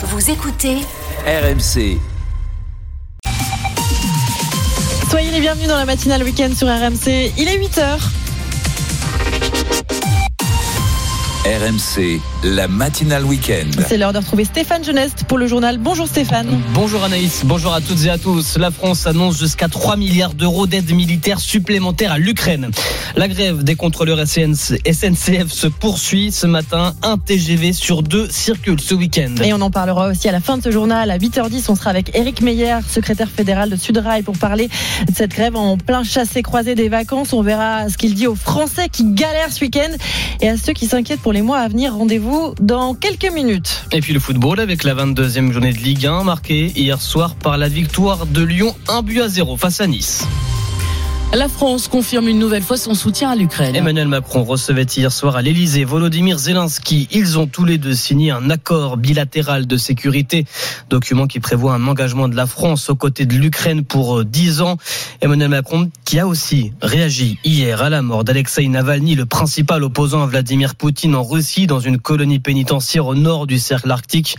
[0.00, 0.76] Vous écoutez
[1.26, 1.98] RMC.
[5.10, 7.32] Soyez les bienvenus dans la matinale week-end sur RMC.
[7.36, 7.98] Il est 8h.
[11.44, 13.68] RMC, la matinale week-end.
[13.88, 15.78] C'est l'heure de retrouver Stéphane Geneste pour le journal.
[15.78, 16.60] Bonjour Stéphane.
[16.72, 18.56] Bonjour Anaïs, bonjour à toutes et à tous.
[18.58, 22.70] La France annonce jusqu'à 3 milliards d'euros d'aide militaire supplémentaire à l'Ukraine.
[23.16, 26.94] La grève des contrôleurs SNCF se poursuit ce matin.
[27.02, 29.34] Un TGV sur deux circule ce week-end.
[29.42, 31.10] Et on en parlera aussi à la fin de ce journal.
[31.10, 35.32] À 8h10, on sera avec Éric Meyer, secrétaire fédéral de Sudrail, pour parler de cette
[35.32, 37.32] grève en plein chassé-croisé des vacances.
[37.32, 39.90] On verra ce qu'il dit aux Français qui galèrent ce week-end
[40.40, 41.94] et à ceux qui s'inquiètent pour les mois à venir.
[41.94, 42.27] Rendez-vous
[42.60, 43.84] dans quelques minutes.
[43.92, 47.56] Et puis le football avec la 22e journée de Ligue 1 marquée hier soir par
[47.58, 50.26] la victoire de Lyon 1 but à 0 face à Nice.
[51.34, 53.76] La France confirme une nouvelle fois son soutien à l'Ukraine.
[53.76, 57.06] Emmanuel Macron recevait hier soir à l'Elysée Volodymyr Zelensky.
[57.10, 60.46] Ils ont tous les deux signé un accord bilatéral de sécurité,
[60.88, 64.78] document qui prévoit un engagement de la France aux côtés de l'Ukraine pour 10 ans.
[65.20, 70.22] Emmanuel Macron qui a aussi réagi hier à la mort d'Alexei Navalny, le principal opposant
[70.22, 74.38] à Vladimir Poutine en Russie, dans une colonie pénitentiaire au nord du cercle arctique,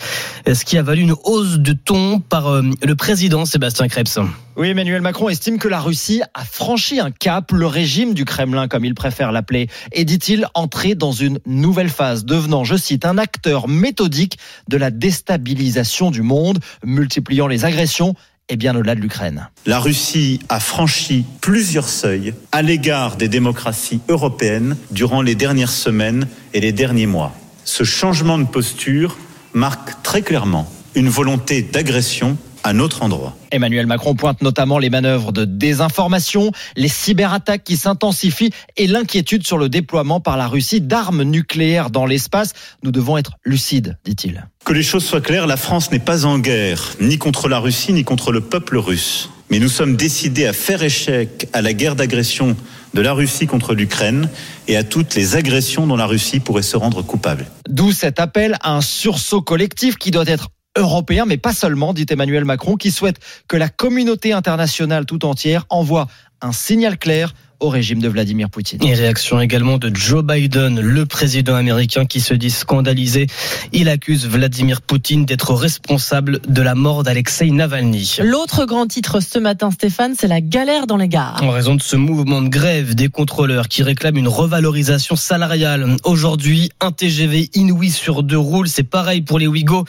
[0.51, 4.17] ce qui a valu une hausse de ton par euh, le président Sébastien Krebs.
[4.57, 8.67] Oui, Emmanuel Macron estime que la Russie a franchi un cap, le régime du Kremlin,
[8.67, 13.17] comme il préfère l'appeler, et dit-il entrer dans une nouvelle phase, devenant, je cite, un
[13.17, 14.37] acteur méthodique
[14.69, 18.15] de la déstabilisation du monde, multipliant les agressions
[18.47, 19.49] et bien au-delà de l'Ukraine.
[19.65, 26.27] La Russie a franchi plusieurs seuils à l'égard des démocraties européennes durant les dernières semaines
[26.53, 27.35] et les derniers mois.
[27.65, 29.17] Ce changement de posture
[29.53, 32.37] marque très clairement une volonté d'agression
[32.73, 33.35] notre endroit.
[33.51, 39.57] Emmanuel Macron pointe notamment les manœuvres de désinformation, les cyberattaques qui s'intensifient et l'inquiétude sur
[39.57, 42.53] le déploiement par la Russie d'armes nucléaires dans l'espace.
[42.83, 44.47] Nous devons être lucides, dit-il.
[44.65, 47.93] Que les choses soient claires, la France n'est pas en guerre, ni contre la Russie,
[47.93, 49.29] ni contre le peuple russe.
[49.49, 52.55] Mais nous sommes décidés à faire échec à la guerre d'agression
[52.93, 54.29] de la Russie contre l'Ukraine
[54.67, 57.47] et à toutes les agressions dont la Russie pourrait se rendre coupable.
[57.67, 62.05] D'où cet appel à un sursaut collectif qui doit être européen, mais pas seulement, dit
[62.09, 66.07] Emmanuel Macron, qui souhaite que la communauté internationale tout entière envoie
[66.41, 68.83] un signal clair au régime de Vladimir Poutine.
[68.83, 73.27] Et réaction également de Joe Biden, le président américain qui se dit scandalisé.
[73.73, 78.17] Il accuse Vladimir Poutine d'être responsable de la mort d'Alexei Navalny.
[78.23, 81.41] L'autre grand titre ce matin, Stéphane, c'est la galère dans les gares.
[81.43, 85.97] En raison de ce mouvement de grève des contrôleurs qui réclament une revalorisation salariale.
[86.05, 88.67] Aujourd'hui, un TGV inouï sur deux roule.
[88.67, 89.85] C'est pareil pour les Ouigo.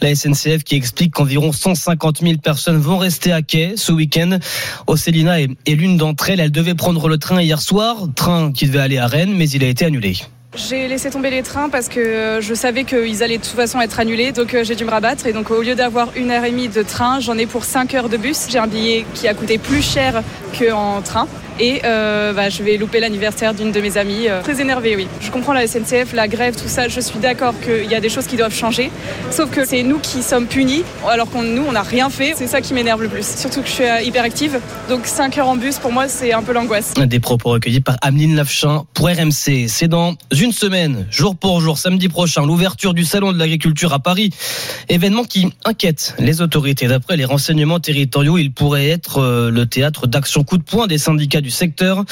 [0.00, 4.38] La SNCF qui explique qu'environ 150 000 personnes vont rester à quai ce week-end.
[4.86, 6.40] Océlina est, est l'une d'entre elles.
[6.40, 9.64] Elle devait prendre le train hier soir, train qui devait aller à Rennes, mais il
[9.64, 10.16] a été annulé.
[10.56, 13.98] J'ai laissé tomber les trains parce que je savais qu'ils allaient de toute façon être
[13.98, 15.26] annulés, donc j'ai dû me rabattre.
[15.26, 17.92] Et donc au lieu d'avoir une heure et demie de train, j'en ai pour 5
[17.94, 18.46] heures de bus.
[18.48, 20.22] J'ai un billet qui a coûté plus cher
[20.56, 21.26] qu'en train.
[21.60, 24.28] Et euh, bah, je vais louper l'anniversaire d'une de mes amies.
[24.28, 25.06] Euh, très énervée, oui.
[25.20, 26.88] Je comprends la SNCF, la grève, tout ça.
[26.88, 28.90] Je suis d'accord qu'il y a des choses qui doivent changer.
[29.30, 32.34] Sauf que c'est nous qui sommes punis, alors que nous, on n'a rien fait.
[32.36, 33.26] C'est ça qui m'énerve le plus.
[33.36, 34.58] Surtout que je suis hyper active.
[34.88, 36.94] Donc 5 heures en bus, pour moi, c'est un peu l'angoisse.
[36.94, 39.68] Des propos recueillis par Ameline Lafchin pour RMC.
[39.68, 44.00] C'est dans une semaine, jour pour jour, samedi prochain, l'ouverture du Salon de l'agriculture à
[44.00, 44.30] Paris.
[44.88, 46.88] Événement qui inquiète les autorités.
[46.88, 50.98] D'après les renseignements territoriaux, il pourrait être euh, le théâtre d'actions coup de poing des
[50.98, 52.04] syndicats du secteur.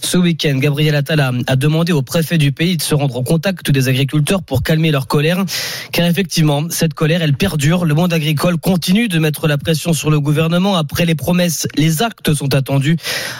[0.00, 3.70] Ce week-end, Gabriel Attal a, demandé au préfet du pays de se rendre au contact
[3.70, 5.44] des agriculteurs pour calmer leur colère.
[5.92, 7.84] Car effectivement, cette colère, elle perdure.
[7.84, 10.74] Le monde agricole continue de mettre la pression sur le gouvernement.
[10.76, 12.96] Après les promesses, les actes sont attendus.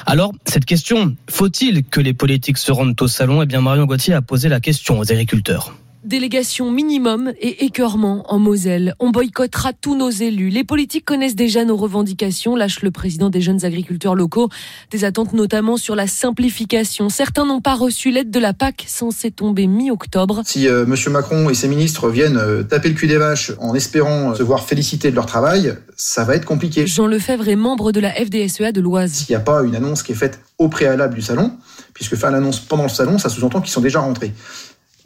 [0.07, 3.43] Alors, cette question, faut-il que les politiques se rendent au salon?
[3.43, 5.75] Eh bien, Marion Gauthier a posé la question aux agriculteurs.
[6.05, 8.95] Délégation minimum et écœurement en Moselle.
[9.01, 10.49] On boycottera tous nos élus.
[10.49, 14.49] Les politiques connaissent déjà nos revendications, lâche le président des jeunes agriculteurs locaux.
[14.93, 17.09] Des attentes notamment sur la simplification.
[17.09, 20.43] Certains n'ont pas reçu l'aide de la PAC censée tomber mi-octobre.
[20.45, 21.13] Si euh, M.
[21.13, 24.65] Macron et ses ministres viennent euh, taper le cul des vaches en espérant se voir
[24.65, 26.87] féliciter de leur travail, ça va être compliqué.
[26.87, 29.11] Jean Lefebvre est membre de la FDSEA de l'Oise.
[29.11, 31.53] S'il n'y a pas une annonce qui est faite au préalable du salon,
[31.93, 34.33] puisque faire l'annonce pendant le salon, ça sous-entend qu'ils sont déjà rentrés.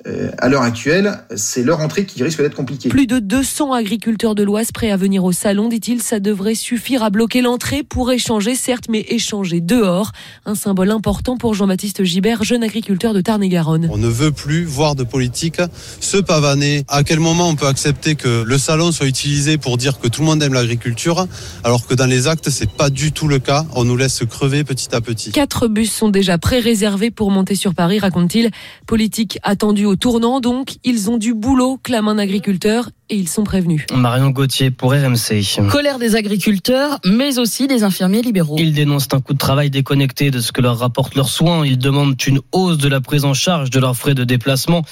[0.07, 2.89] Euh, à l'heure actuelle, c'est leur entrée qui risque d'être compliquée.
[2.89, 7.05] Plus de 200 agriculteurs de l'Oise prêts à venir au salon, dit-il, ça devrait suffire
[7.05, 10.11] à bloquer l'entrée pour échanger, certes, mais échanger dehors.
[10.45, 13.89] Un symbole important pour Jean-Baptiste Gibert, jeune agriculteur de Tarn-et-Garonne.
[13.93, 15.61] On ne veut plus voir de politique
[16.01, 16.85] se pavaner.
[16.89, 20.23] À quel moment on peut accepter que le salon soit utilisé pour dire que tout
[20.23, 21.27] le monde aime l'agriculture,
[21.63, 23.67] alors que dans les actes, c'est pas du tout le cas?
[23.75, 25.31] On nous laisse crever petit à petit.
[25.31, 28.51] Quatre bus sont déjà pré-réservés pour monter sur Paris, raconte-t-il.
[28.87, 33.45] Politique attendue au tournant, donc, ils ont du boulot, clame un agriculteur, et ils sont
[33.45, 33.85] prévenus.
[33.95, 35.69] Marion Gauthier pour RMC.
[35.71, 38.57] Colère des agriculteurs, mais aussi des infirmiers libéraux.
[38.59, 41.67] Ils dénoncent un coût de travail déconnecté de ce que leur rapportent leurs soins.
[41.67, 44.83] Ils demandent une hausse de la prise en charge de leurs frais de déplacement.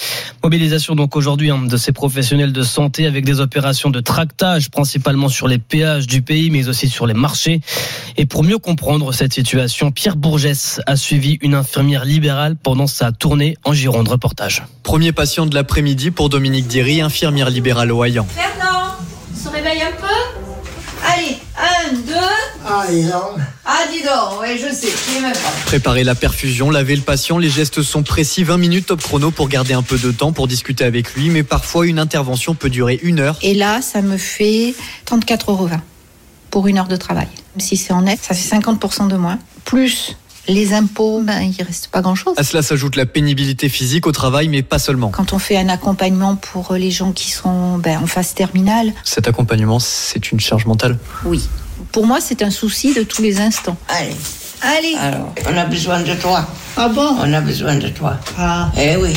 [0.45, 5.31] Mobilisation donc aujourd'hui hein, de ces professionnels de santé avec des opérations de tractage, principalement
[5.31, 7.63] sur les péages du pays, mais aussi sur les marchés.
[8.19, 13.13] Et pour mieux comprendre cette situation, Pierre Bourgès a suivi une infirmière libérale pendant sa
[13.13, 14.09] tournée en Gironde.
[14.09, 14.63] Reportage.
[14.83, 18.97] Premier patient de l'après-midi pour Dominique Diry, infirmière libérale au Fernand,
[19.33, 20.41] on se réveille un peu
[21.07, 22.15] Allez, un, deux.
[22.67, 23.39] Ah, dis donc.
[23.65, 25.39] Ah, dis donc, ouais, je sais, je même pas.
[25.67, 29.49] Préparer la perfusion, laver le patient, les gestes sont précis, 20 minutes top chrono pour
[29.49, 33.01] garder un peu de temps pour discuter avec lui, mais parfois une intervention peut durer
[33.03, 33.39] une heure.
[33.43, 34.75] Et là, ça me fait
[35.07, 35.69] 34,20 euros
[36.51, 37.29] pour une heure de travail.
[37.59, 39.39] Si c'est en net, ça fait 50% de moins.
[39.65, 40.17] Plus
[40.49, 42.35] les impôts, ben, il reste pas grand-chose.
[42.37, 45.11] À cela s'ajoute la pénibilité physique au travail, mais pas seulement.
[45.11, 48.93] Quand on fait un accompagnement pour les gens qui sont ben, en phase terminale.
[49.05, 50.99] Cet accompagnement, c'est une charge mentale?
[51.25, 51.49] Oui.
[51.93, 53.77] Pour moi, c'est un souci de tous les instants.
[53.89, 54.17] Allez.
[54.63, 54.95] Allez.
[54.99, 56.47] Alors, on a besoin de toi.
[56.77, 57.17] Ah bon?
[57.19, 58.19] On a besoin de toi.
[58.39, 58.71] Ah.
[58.79, 59.15] Eh oui.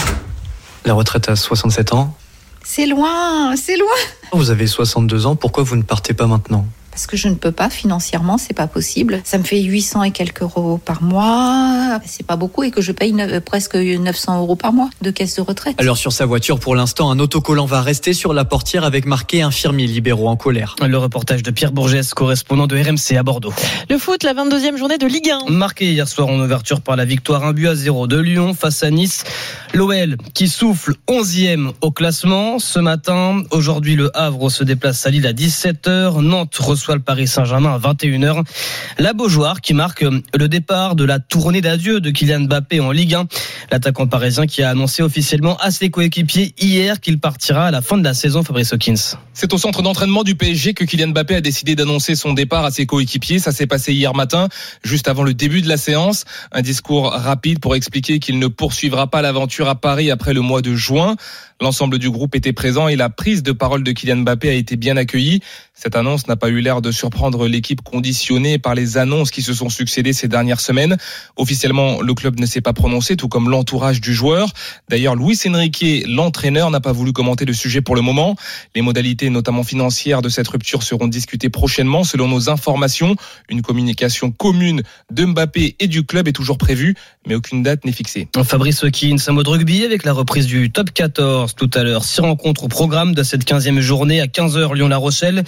[0.86, 2.16] La retraite à 67 ans?
[2.64, 3.88] C'est loin, c'est loin.
[4.32, 6.66] Vous avez 62 ans, pourquoi vous ne partez pas maintenant?
[6.94, 9.20] Parce que je ne peux pas financièrement, c'est pas possible.
[9.24, 12.92] Ça me fait 800 et quelques euros par mois, c'est pas beaucoup et que je
[12.92, 15.76] paye ne, presque 900 euros par mois de caisse de retraite.
[15.80, 19.42] Alors sur sa voiture, pour l'instant, un autocollant va rester sur la portière avec marqué
[19.42, 20.76] infirmiers libéraux en colère.
[20.86, 23.54] Le reportage de Pierre Bourgès, correspondant de RMC à Bordeaux.
[23.90, 25.50] Le foot, la 22e journée de Ligue 1.
[25.50, 28.84] Marqué hier soir en ouverture par la victoire 1 but à 0 de Lyon face
[28.84, 29.24] à Nice.
[29.74, 33.42] L'OL qui souffle 11e au classement ce matin.
[33.50, 36.22] Aujourd'hui, le Havre se déplace à Lille à 17h.
[36.22, 38.44] Nantes reçoit le Paris Saint-Germain à 21h.
[39.00, 43.16] La Beaujoire qui marque le départ de la tournée d'adieu de Kylian Mbappé en Ligue
[43.16, 43.26] 1.
[43.72, 47.98] L'attaquant parisien qui a annoncé officiellement à ses coéquipiers hier qu'il partira à la fin
[47.98, 49.18] de la saison, Fabrice Hawkins.
[49.34, 52.72] C'est au centre d'entraînement du PSG que Kylian Mbappé a décidé d'annoncer son départ à
[52.72, 53.40] ses coéquipiers.
[53.40, 54.50] Ça s'est passé hier matin,
[54.84, 56.26] juste avant le début de la séance.
[56.52, 60.62] Un discours rapide pour expliquer qu'il ne poursuivra pas l'aventure à Paris après le mois
[60.62, 61.16] de juin.
[61.64, 64.76] L'ensemble du groupe était présent et la prise de parole de Kylian Mbappé a été
[64.76, 65.40] bien accueillie.
[65.74, 69.54] Cette annonce n'a pas eu l'air de surprendre l'équipe conditionnée par les annonces qui se
[69.54, 70.98] sont succédées ces dernières semaines.
[71.38, 74.50] Officiellement, le club ne s'est pas prononcé, tout comme l'entourage du joueur.
[74.90, 78.36] D'ailleurs, Luis Enrique, l'entraîneur, n'a pas voulu commenter le sujet pour le moment.
[78.76, 82.04] Les modalités, notamment financières, de cette rupture seront discutées prochainement.
[82.04, 83.16] Selon nos informations,
[83.48, 84.84] une communication commune
[85.14, 86.96] de Mbappé et du club est toujours prévue,
[87.26, 88.28] mais aucune date n'est fixée.
[88.44, 92.04] Fabrice Hawkins, un mot de rugby avec la reprise du top 14 tout à l'heure.
[92.04, 95.44] Six rencontres au programme de cette 15e journée à 15h Lyon-La Rochelle,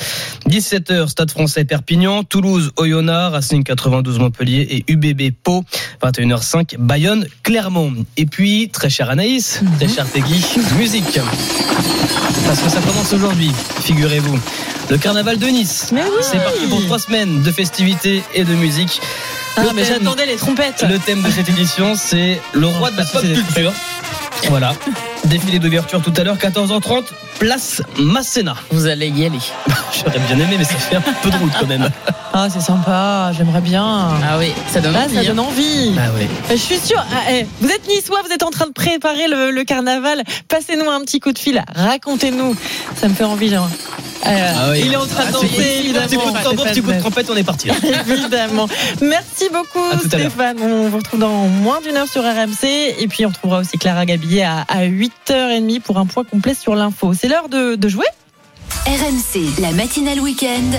[0.50, 5.64] 17h Stade français Perpignan, Toulouse Oyonnax, Racing 92 Montpellier et UBB Pau,
[6.04, 7.94] 21h05 Bayonne Clermont.
[8.18, 10.44] Et puis très cher Anaïs, très cher Peggy,
[10.78, 11.20] musique.
[12.46, 14.40] Parce que ça commence aujourd'hui, figurez-vous.
[14.90, 15.90] Le carnaval de Nice.
[15.92, 16.00] Oui.
[16.22, 19.02] C'est parti pour trois semaines de festivités et de musique.
[19.58, 20.86] Ah, Le mais j'attendais les trompettes.
[20.88, 23.74] le thème de cette édition, c'est le roi de la pop culture.
[24.44, 24.74] Voilà.
[25.26, 27.06] Défilé d'ouverture tout à l'heure, 14h30,
[27.40, 28.56] place Masséna.
[28.72, 29.40] Vous allez y aller.
[29.98, 31.90] J'aurais bien aimé, mais ça fait un peu de route quand même.
[32.34, 33.84] Ah, c'est sympa, j'aimerais bien.
[33.86, 35.14] Ah oui, ça donne Là, envie.
[35.16, 35.24] ça hein.
[35.28, 35.92] donne envie.
[35.98, 36.28] Ah oui.
[36.50, 37.04] Je suis sûre.
[37.14, 40.22] ah, eh, vous êtes niçois, vous êtes en train de préparer le, le carnaval.
[40.50, 41.64] Passez-nous un petit coup de fil.
[41.76, 42.56] Racontez-nous.
[42.96, 43.70] Ça me fait envie, genre.
[44.28, 44.82] Euh, Ah oui.
[44.86, 46.08] Il est en train de Ah, danser, évidemment.
[46.08, 47.68] Petit coup de tambour, petit coup de trompette, on est parti.
[47.68, 47.76] là.
[48.10, 48.68] Évidemment.
[49.02, 49.86] Merci beaucoup.
[50.06, 50.58] Stéphane.
[50.62, 52.66] On vous retrouve dans moins d'une heure sur RMC.
[53.00, 56.76] Et puis, on retrouvera aussi Clara Gabillet à, à 8h30 pour un point complet sur
[56.76, 57.14] l'info.
[57.26, 58.06] C'est l'heure de, de jouer
[58.86, 60.78] RMC, la matinale week-end.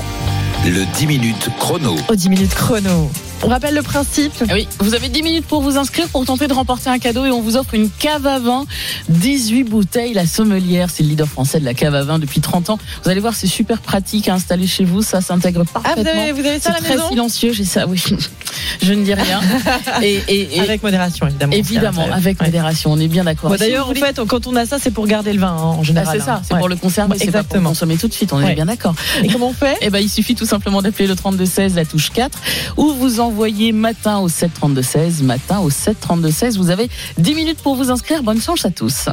[0.64, 1.96] Le 10 minutes chrono.
[2.08, 3.10] aux 10 minutes chrono.
[3.42, 4.32] On rappelle le principe.
[4.48, 7.26] Ah Oui, vous avez 10 minutes pour vous inscrire pour tenter de remporter un cadeau
[7.26, 8.64] et on vous offre une cave à vin,
[9.08, 10.14] 18 bouteilles.
[10.14, 12.78] La sommelière, c'est le leader français de la cave à vin depuis 30 ans.
[13.04, 16.02] Vous allez voir, c'est super pratique à installer chez vous, ça s'intègre Ah, parfaitement.
[16.12, 18.02] vous avez, vous avez ça à c'est la très maison silencieux, j'ai ça, oui.
[18.82, 19.40] Je ne dis rien.
[20.02, 21.52] Et, et- et- Avec modération, évidemment.
[21.52, 22.12] évidemment, Ouais.
[22.12, 23.50] avec modération, on est bien d'accord.
[23.50, 25.48] Bon, Si D'ailleurs, en voulez- fait, quand on a ça, c'est pour garder le vin
[25.48, 26.18] hein, en Bah, général.
[26.18, 26.42] c'est ça, hein.
[26.46, 26.60] c'est Ouais.
[26.60, 28.52] pour le conserver, c'est pas pour consommer tout de suite, on Ouais.
[28.52, 28.94] est bien d'accord.
[29.22, 32.10] Et comment on fait Eh ben, il suffit tout simplement d'appeler le 3216, la touche
[32.10, 32.38] 4,
[32.76, 36.58] ou vous envoyez matin au 73216, matin au 73216.
[36.58, 38.22] Vous avez 10 minutes pour vous inscrire.
[38.22, 39.08] Bonne chance à tous.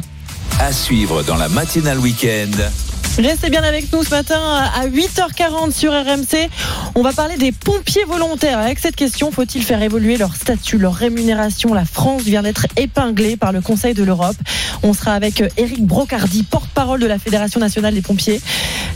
[0.60, 2.93] À suivre dans la matinale week-end.
[3.16, 6.50] Restez bien avec nous ce matin à 8h40 sur RMC.
[6.96, 8.58] On va parler des pompiers volontaires.
[8.58, 11.72] Avec cette question, faut-il faire évoluer leur statut, leur rémunération?
[11.74, 14.36] La France vient d'être épinglée par le Conseil de l'Europe.
[14.82, 18.40] On sera avec Eric Brocardi, porte-parole de la Fédération nationale des pompiers.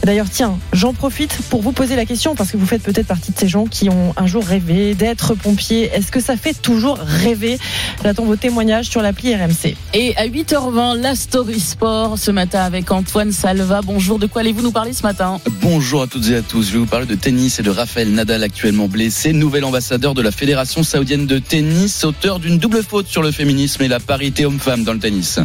[0.02, 3.30] D'ailleurs, tiens, j'en profite pour vous poser la question parce que vous faites peut-être partie
[3.30, 5.90] de ces gens qui ont un jour rêvé d'être pompier.
[5.94, 7.58] Est-ce que ça fait toujours rêver?
[8.02, 9.76] J'attends vos témoignages sur l'appli RMC.
[9.94, 13.80] Et à 8h20, la Story Sport ce matin avec Antoine Salva.
[13.84, 16.68] Bonjour, de quoi allez-vous nous parler ce matin Bonjour à toutes et à tous.
[16.68, 20.22] Je vais vous parler de tennis et de Raphaël Nadal actuellement blessé, nouvel ambassadeur de
[20.22, 24.46] la Fédération saoudienne de tennis, auteur d'une double faute sur le féminisme et la parité
[24.46, 25.40] homme-femme dans le tennis.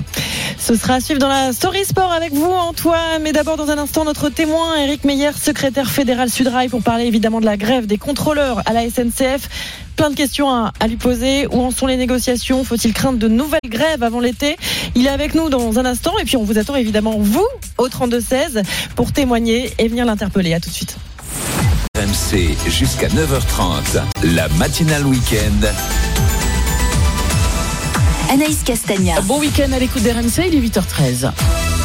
[0.57, 3.21] Ce sera à suivre dans la Story Sport avec vous, Antoine.
[3.21, 7.41] Mais d'abord, dans un instant, notre témoin, Eric Meyer, secrétaire fédéral Sudrail, pour parler évidemment
[7.41, 9.49] de la grève des contrôleurs à la SNCF.
[9.95, 11.47] Plein de questions à, lui poser.
[11.47, 12.63] Où en sont les négociations?
[12.63, 14.57] Faut-il craindre de nouvelles grèves avant l'été?
[14.95, 16.13] Il est avec nous dans un instant.
[16.19, 17.47] Et puis, on vous attend évidemment, vous,
[17.77, 18.63] au 32-16,
[18.95, 20.53] pour témoigner et venir l'interpeller.
[20.53, 20.97] À tout de suite.
[21.95, 26.52] RMC jusqu'à 9h30, la matinale week-end.
[28.33, 29.21] Anaïs Castagna.
[29.21, 31.29] Bon week-end à l'écoute d'RMC, il est 8h13.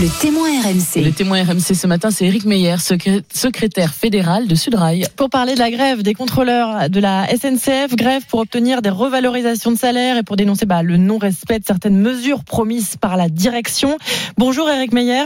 [0.00, 1.05] Le témoin RMC.
[1.05, 5.05] Le témoin RMC ce matin, c'est Eric Meyer, secré- secrétaire fédéral de Sudrail.
[5.17, 9.73] Pour parler de la grève des contrôleurs de la SNCF, grève pour obtenir des revalorisations
[9.73, 13.99] de salaire et pour dénoncer bah, le non-respect de certaines mesures promises par la direction.
[14.38, 15.25] Bonjour Eric Meyer.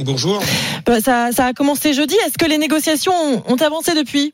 [0.00, 0.42] Bonjour.
[0.86, 2.16] Bah, Ça, ça a commencé jeudi.
[2.26, 4.32] Est-ce que les négociations ont, ont avancé depuis?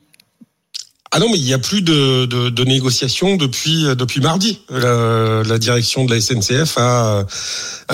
[1.15, 4.59] Ah non, mais il n'y a plus de, négociations depuis, depuis mardi.
[4.69, 7.25] La, direction de la SNCF a,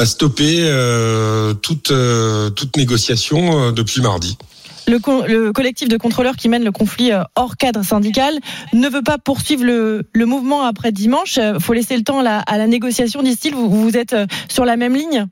[0.06, 4.40] stoppé euh, toute, euh, toute négociation euh, depuis mardi.
[4.88, 8.40] le, co- le collectif de contrôleurs qui mène le conflit euh, hors cadre syndical
[8.74, 11.38] ne veut pas poursuivre le, mouvement après dimanche.
[11.38, 13.54] Il faut laisser le temps à la, négociation, disent-ils.
[13.54, 15.28] Vous, vous êtes euh, sur la même ligne?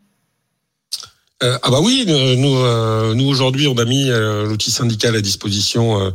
[1.42, 5.16] Euh, ah bah oui, euh, nous, euh, nous aujourd'hui, on a mis euh, l'outil syndical
[5.16, 6.10] à disposition euh,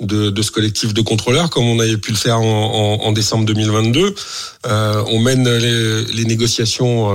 [0.00, 3.12] de, de ce collectif de contrôleurs, comme on avait pu le faire en, en, en
[3.12, 4.14] décembre 2022.
[4.66, 7.08] Euh, on mène les, les négociations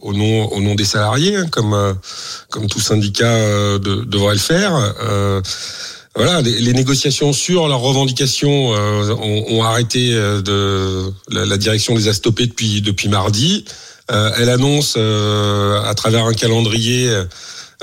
[0.00, 1.76] au nom au nom des salariés, hein, comme
[2.48, 4.72] comme tout syndicat de- devrait le faire.
[6.14, 11.94] Voilà, les, les négociations sur leurs revendications euh, ont, ont arrêté de la, la direction
[11.94, 13.66] les a stoppées depuis depuis mardi.
[14.12, 17.10] Euh, elle annonce euh, à travers un calendrier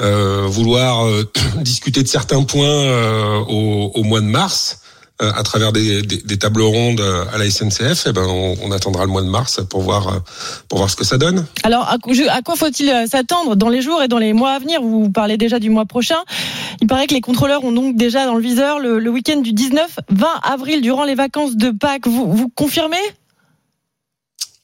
[0.01, 1.05] euh, vouloir
[1.61, 4.79] discuter de certains points au, au mois de mars
[5.21, 7.01] à travers des, des, des tables rondes
[7.33, 8.07] à la SNCF.
[8.07, 10.21] Et ben on, on attendra le mois de mars pour voir
[10.69, 11.45] pour voir ce que ça donne.
[11.63, 14.51] Alors, à, quoi- je- à quoi faut-il s'attendre dans les jours et dans les mois
[14.51, 14.81] à venir?
[14.81, 16.19] Vous parlez déjà du mois prochain.
[16.79, 19.51] Il paraît que les contrôleurs ont donc déjà dans le viseur le, le week-end du
[19.51, 19.75] 19-20
[20.41, 22.07] avril durant les vacances de Pâques.
[22.07, 22.95] Vous, vous confirmez?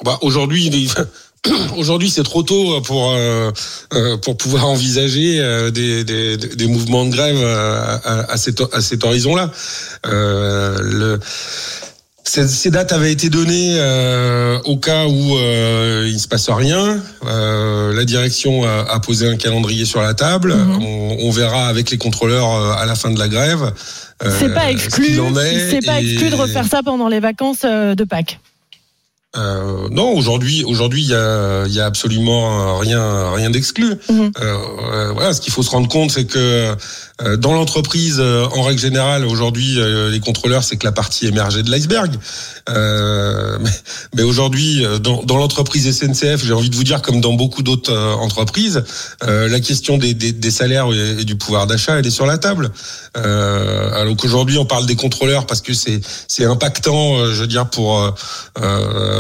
[0.06, 1.02] Bah, aujourd'hui, il est-
[1.78, 3.52] aujourd'hui, c'est trop tôt pour euh,
[3.94, 8.62] euh, pour pouvoir envisager euh, des, des, des mouvements de grève euh, à, à cet,
[8.74, 9.52] à cet horizon-là.
[10.08, 11.20] Euh, le,
[12.28, 17.00] ces, dates avaient été données euh, au cas où euh, il ne se passe rien.
[17.26, 20.54] Euh, la direction a, a posé un calendrier sur la table.
[20.54, 23.72] on, on verra avec les contrôleurs euh, à la fin de la grève.
[24.24, 25.20] euh, C'est pas ce exclu.
[25.70, 28.40] C'est pas exclu de refaire ça pendant les vacances euh, de Pâques.
[29.38, 33.96] Euh, non, aujourd'hui, aujourd'hui, il y a, y a absolument rien, rien d'exclu.
[34.10, 34.32] Mhm.
[34.42, 34.58] Euh,
[34.94, 36.76] euh, voilà, ce qu'il faut se rendre compte, c'est que
[37.22, 41.28] euh, dans l'entreprise, euh, en règle générale, aujourd'hui, euh, les contrôleurs, c'est que la partie
[41.28, 42.14] émergée de l'iceberg.
[42.70, 43.70] Euh, mais
[44.16, 47.94] mais aujourd'hui, dans, dans l'entreprise SNCF, j'ai envie de vous dire, comme dans beaucoup d'autres
[47.94, 48.84] euh, entreprises,
[49.24, 52.38] euh, la question des, des, des salaires et, du pouvoir d'achat, elle est sur la
[52.38, 52.72] table.
[53.18, 57.48] Euh, alors qu'aujourd'hui, on parle des contrôleurs parce que c'est c'est impactant, euh, je veux
[57.48, 58.14] dire, pour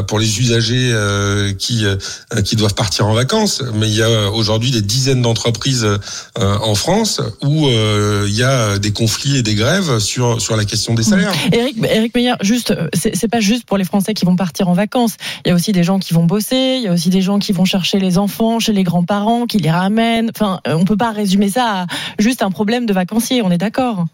[0.08, 1.98] pour les usagers euh, qui euh,
[2.44, 3.62] qui doivent partir en vacances.
[3.74, 5.98] Mais il y a aujourd'hui des dizaines d'entreprises euh,
[6.38, 10.94] en France où il y a des conflits et des grèves sur sur la question
[10.94, 11.34] des salaires.
[11.52, 15.16] Eric, Eric Meyer, juste, c'est pas juste pour les Français qui vont partir en vacances.
[15.46, 16.78] Il y a aussi des gens qui vont bosser.
[16.78, 19.58] Il y a aussi des gens qui vont chercher les enfants chez les grands-parents, qui
[19.58, 20.32] les ramènent.
[20.36, 21.88] Enfin, on peut pas résumer ça à
[22.20, 23.42] juste un problème de vacancier.
[23.42, 24.06] On est d'accord.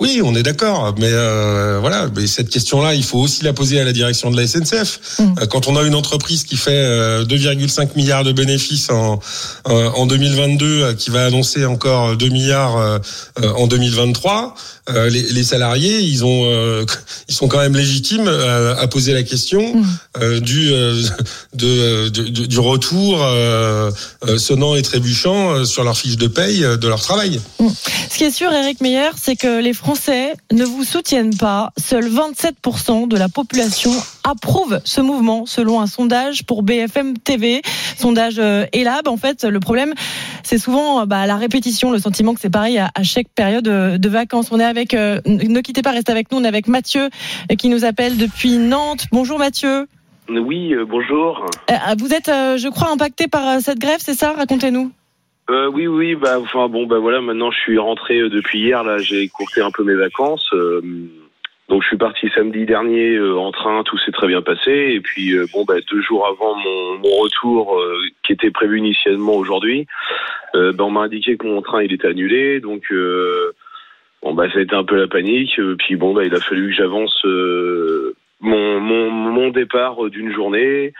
[0.00, 3.78] Oui, on est d'accord, mais euh, voilà, mais cette question-là, il faut aussi la poser
[3.80, 5.20] à la direction de la SNCF.
[5.20, 9.20] Euh, Quand on a une entreprise qui fait euh, 2,5 milliards de bénéfices en
[9.68, 12.98] euh, en 2022, euh, qui va annoncer encore 2 milliards euh,
[13.42, 14.54] euh, en 2023,
[14.88, 16.86] euh, les, les salariés, ils ont, euh,
[17.28, 19.82] ils sont quand même légitimes euh, à poser la question
[20.18, 20.94] euh, du euh,
[21.54, 23.90] de, du retour euh,
[24.26, 27.38] euh, sonnant et trébuchant euh, sur leur fiche de paye euh, de leur travail.
[28.10, 31.72] Ce qui est sûr, Eric Meyer, c'est que les Français ne vous soutiennent pas.
[31.76, 33.92] Seuls 27% de la population
[34.24, 37.62] approuve ce mouvement, selon un sondage pour BFM TV,
[37.96, 39.08] sondage euh, Elab.
[39.08, 39.94] En fait, le problème,
[40.42, 43.68] c'est souvent euh, bah, la répétition, le sentiment que c'est pareil à, à chaque période
[43.68, 44.48] euh, de vacances.
[44.50, 46.38] On est avec, euh, ne quittez pas, restez avec nous.
[46.38, 47.08] On est avec Mathieu
[47.58, 49.06] qui nous appelle depuis Nantes.
[49.12, 49.86] Bonjour Mathieu.
[50.38, 51.44] Oui, euh, bonjour.
[51.70, 54.32] Euh, Vous êtes, euh, je crois, impacté par cette grève, c'est ça?
[54.32, 54.92] Racontez-nous.
[55.50, 58.84] Euh, oui, oui, bah, enfin bon, bah voilà, maintenant je suis rentré euh, depuis hier.
[58.84, 60.48] Là, j'ai écourté un peu mes vacances.
[60.52, 60.80] euh,
[61.68, 64.70] donc je suis parti samedi dernier euh, en train, tout s'est très bien passé.
[64.70, 67.82] Et puis bon, bah, deux jours avant mon, retour,
[68.24, 69.86] qui était prévu initialement aujourd'hui,
[70.54, 72.60] bah, on m'a indiqué que mon train il était annulé.
[72.60, 72.92] Donc
[74.22, 75.60] bon, bah ça a été un peu la panique.
[75.78, 77.24] Puis bon, bah il a fallu que j'avance
[78.40, 80.92] mon, mon mon départ d'une journée.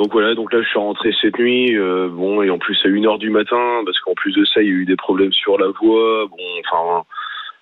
[0.00, 2.88] Donc voilà, donc là je suis rentré cette nuit, euh, bon et en plus à
[2.88, 5.32] 1 heure du matin, parce qu'en plus de ça il y a eu des problèmes
[5.32, 7.04] sur la voie, bon enfin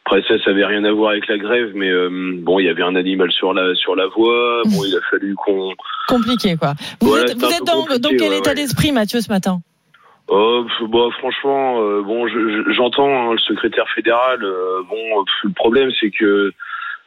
[0.07, 2.68] après ça ça avait rien à voir avec la grève, mais euh, bon il y
[2.68, 5.73] avait un animal sur la sur la voie, bon il a fallu qu'on
[6.07, 6.75] Compliqué, quoi.
[7.00, 8.54] Vous Voilà, êtes, vous dans, quel ouais, état ouais.
[8.54, 9.59] d'esprit, Mathieu, ce matin?
[10.28, 14.45] Oh, bah, franchement, euh, bon, je- je- j'entends hein, le secrétaire fédéral.
[14.45, 16.52] euh, bon, le problème, c'est que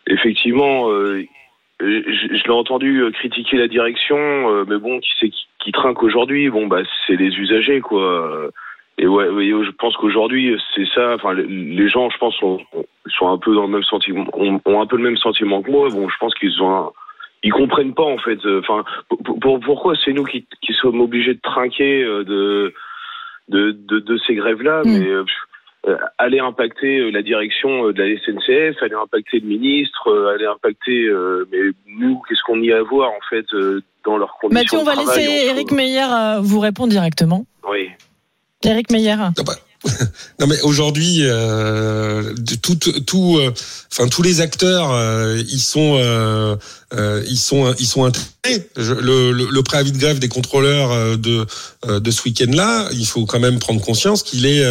[0.08, 0.90] effectivement,
[1.82, 5.72] je, je l'ai entendu euh, critiquer la direction, euh, mais bon, qui c'est qui, qui
[5.72, 6.50] trinque aujourd'hui?
[6.50, 8.50] Bon, bah, c'est les usagers, quoi.
[8.98, 11.16] Et ouais, je pense qu'aujourd'hui, c'est ça.
[11.16, 12.60] Enfin, les- gens, je pense, sont,
[13.08, 15.90] sont un peu dans le même sentiment, ont, un peu le même sentiment que moi.
[15.90, 16.92] Bon, je pense qu'ils ont un-
[17.44, 18.38] ils comprennent pas en fait.
[18.46, 22.74] euh, Enfin, pour- pour- pourquoi c'est nous qui, qui sommes obligés de trinquer euh, de
[23.50, 25.36] de, de, de ces grèves-là, mais euh, pff,
[25.88, 30.36] euh, aller impacter euh, la direction euh, de la SNCF, aller impacter le ministre, euh,
[30.36, 31.06] aller impacter.
[31.06, 34.78] euh, mais nous, qu'est-ce qu'on y a à voir en fait euh, dans leurs conditions
[34.78, 37.46] Mathieu, on va laisser Eric Meyer euh, vous répondre directement.
[37.70, 37.90] Oui.
[38.64, 39.16] Eric Meyer.
[40.40, 43.54] Non mais aujourd'hui, euh, tout, tout, euh,
[43.92, 46.56] enfin tous les acteurs, euh, ils sont, euh,
[46.94, 48.70] euh, ils sont, ils sont intégrés.
[48.78, 51.46] Je- le, le, le préavis de grève des contrôleurs euh, de
[51.88, 54.64] de ce week-end-là, il faut quand même prendre conscience qu'il est,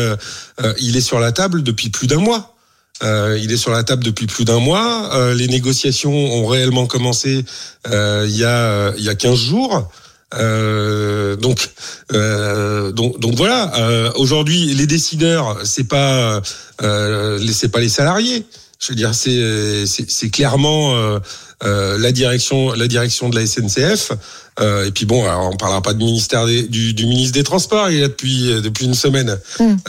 [0.81, 2.57] il est sur la table depuis plus d'un mois.
[3.03, 5.11] Euh, il est sur la table depuis plus d'un mois.
[5.15, 7.45] Euh, les négociations ont réellement commencé
[7.89, 9.91] euh, il y a il y a 15 jours.
[10.35, 11.71] Euh, donc,
[12.13, 13.73] euh, donc, donc voilà.
[13.79, 16.41] Euh, Aujourd'hui, les décideurs, c'est pas,
[16.83, 18.45] euh, c'est pas les salariés.
[18.81, 21.19] Je veux dire, c'est, c'est, clairement euh,
[21.65, 24.13] euh, la direction, la direction de la SNCF.
[24.59, 27.43] Euh, et puis bon, alors on parlera pas du ministère des, du, du ministre des
[27.45, 27.91] Transports.
[27.91, 29.39] Il est là depuis depuis une semaine.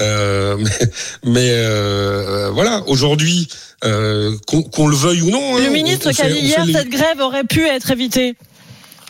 [0.02, 0.70] Euh, mais
[1.24, 2.84] mais euh, voilà.
[2.88, 3.48] Aujourd'hui,
[3.86, 5.56] euh, qu'on, qu'on le veuille ou non.
[5.58, 8.36] hein, Le ministre on qui a dit hier les- cette grève aurait pu être évitée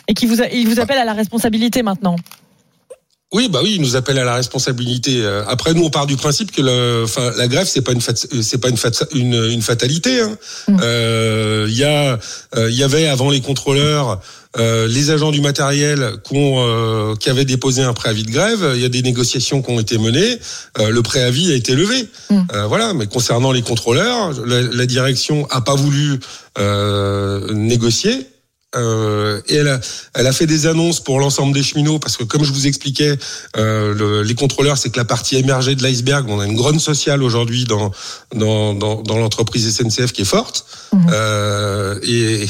[0.08, 2.16] et qui vous, a- il vous appelle à la responsabilité maintenant.
[3.34, 5.22] Oui, bah oui, il nous appelle à la responsabilité.
[5.24, 8.02] Euh, Après, nous, on part du principe que le, enfin, la grève, c'est pas une,
[8.02, 10.20] fat- c'est pas une, fat- une, une fatalité.
[10.20, 10.36] hein.
[10.82, 12.18] Euh, Il y a,
[12.56, 14.20] euh, il y avait avant les contrôleurs.
[14.58, 18.72] euh, les agents du matériel qui, ont, euh, qui avaient déposé un préavis de grève,
[18.74, 20.38] il y a des négociations qui ont été menées,
[20.78, 22.06] euh, le préavis a été levé.
[22.30, 26.20] Euh, voilà, mais concernant les contrôleurs, la, la direction a pas voulu
[26.58, 28.26] euh, négocier.
[28.74, 29.80] Euh, et elle a,
[30.14, 33.18] elle a fait des annonces pour l'ensemble des cheminots parce que comme je vous expliquais,
[33.58, 36.24] euh, le- les contrôleurs c'est que la partie émergée de l'iceberg.
[36.28, 37.90] On a une grogne sociale aujourd'hui dans
[38.34, 40.64] dans, dans, dans l'entreprise SNCF qui est forte.
[41.10, 42.46] Euh, et,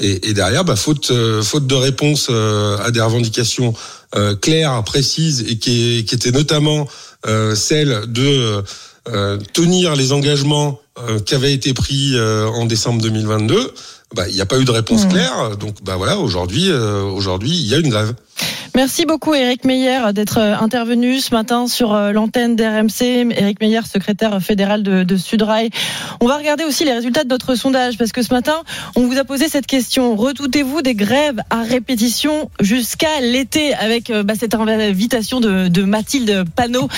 [0.00, 3.72] et, et derrière, bah, faute euh, faute de réponse euh, à des revendications
[4.16, 6.88] euh, claires, précises et qui, qui étaient notamment
[7.26, 8.62] euh, celle de
[9.08, 13.72] euh, tenir les engagements euh, qui avaient été pris euh, en décembre 2022.
[14.14, 17.50] Bah, il n'y a pas eu de réponse claire, donc bah voilà, aujourd'hui, euh, aujourd'hui,
[17.50, 18.12] il y a une grève.
[18.76, 23.32] Merci beaucoup Eric Meyer d'être euh, intervenu ce matin sur euh, l'antenne d'RMC.
[23.36, 25.70] Eric Meyer, secrétaire fédéral de, de Sudrail.
[26.20, 28.54] On va regarder aussi les résultats de notre sondage parce que ce matin,
[28.94, 30.14] on vous a posé cette question.
[30.14, 36.44] Redoutez-vous des grèves à répétition jusqu'à l'été avec euh, bah, cette invitation de, de Mathilde
[36.54, 36.88] Panot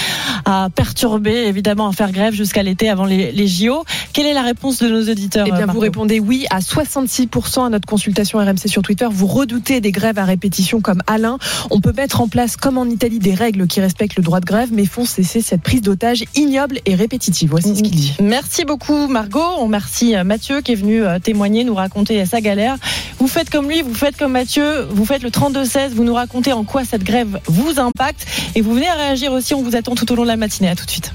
[0.44, 3.84] à perturber, évidemment, à faire grève jusqu'à l'été avant les, les JO.
[4.12, 7.68] Quelle est la réponse de nos auditeurs Eh bien, vous répondez oui à 66% à
[7.70, 9.06] notre consultation RMC sur Twitter.
[9.10, 11.38] Vous redoutez des grèves à répétition comme Alain.
[11.70, 14.44] On peut mettre en place, comme en Italie, des règles qui respectent le droit de
[14.44, 17.50] grève, mais font cesser cette prise d'otage ignoble et répétitive.
[17.50, 18.14] Voici ce qu'il dit.
[18.20, 19.40] Merci beaucoup Margot.
[19.58, 22.76] On remercie euh, Mathieu qui est venu euh, témoigner, nous raconter sa galère.
[23.18, 26.52] Vous faites comme lui, vous faites comme Mathieu, vous faites le 32-16, vous nous racontez
[26.52, 29.94] en quoi cette grève vous impacte et vous venez à réagir aussi, on vous attend
[29.94, 30.68] tout au long de la matinée.
[30.68, 31.12] À tout de suite.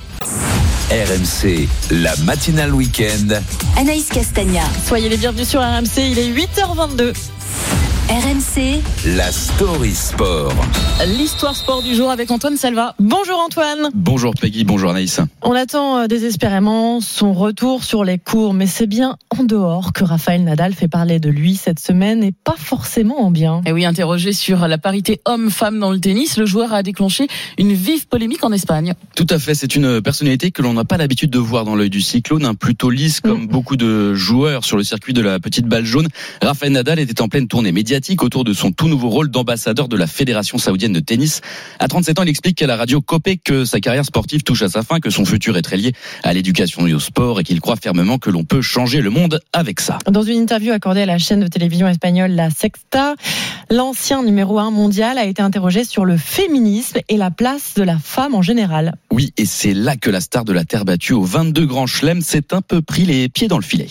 [0.89, 3.41] RMC, la matinale week-end.
[3.75, 4.62] Anaïs Castagna.
[4.88, 7.13] Soyez les bienvenus sur RMC, il est 8h22.
[8.10, 8.82] RMC,
[9.17, 10.54] La story sport.
[11.17, 12.96] L'histoire sport du jour avec Antoine Salva.
[13.00, 13.89] Bonjour Antoine.
[13.93, 15.20] Bonjour Peggy, bonjour Anaïs.
[15.41, 20.06] On attend euh, désespérément son retour sur les cours, mais c'est bien en dehors que
[20.06, 23.62] Raphaël Nadal fait parler de lui cette semaine et pas forcément en bien.
[23.65, 27.74] Et oui, interrogé sur la parité homme-femme dans le tennis, le joueur a déclenché une
[27.74, 28.93] vive polémique en Espagne.
[29.17, 31.89] Tout à fait, c'est une personnalité que l'on n'a pas l'habitude de voir dans l'œil
[31.89, 35.65] du cyclone, un plutôt lisse comme beaucoup de joueurs sur le circuit de la petite
[35.65, 36.08] balle jaune.
[36.41, 39.97] Raphaël Nadal était en pleine tournée médiatique autour de son tout nouveau rôle d'ambassadeur de
[39.97, 41.41] la Fédération saoudienne de tennis.
[41.79, 44.69] À 37 ans, il explique qu'à la radio Copé que sa carrière sportive touche à
[44.69, 47.60] sa fin, que son futur est très lié à l'éducation et au sport et qu'il
[47.60, 49.97] croit fermement que l'on peut changer le monde avec ça.
[50.10, 53.15] Dans une interview accordée à la chaîne de télévision espagnole La Sexta,
[53.69, 57.97] l'ancien numéro 1 mondial a été interrogé sur le féminisme et la place de la
[57.97, 58.93] femme en général.
[59.12, 62.21] Oui, et c'est là que la star de la terre battue aux 22 grands chelems
[62.21, 63.88] s'est un peu pris les pieds dans le filet.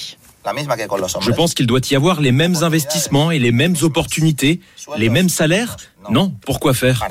[1.20, 4.60] Je pense qu'il doit y avoir les mêmes investissements et les mêmes opportunités,
[4.96, 5.76] les mêmes salaires.
[6.10, 7.02] Non, pourquoi faire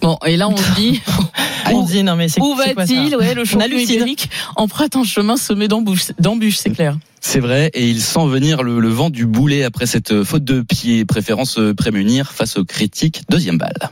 [0.00, 1.00] Bon, et là on se dit,
[1.72, 5.68] On dit non mais c'est où va-t-il Ouais, le champion ibérique emprunte un chemin semé
[5.68, 6.98] d'embûches, c'est clair.
[7.20, 10.60] C'est vrai, et il sent venir le, le vent du boulet après cette faute de
[10.60, 13.22] pied, préférant se prémunir face aux critiques.
[13.28, 13.90] Deuxième balle.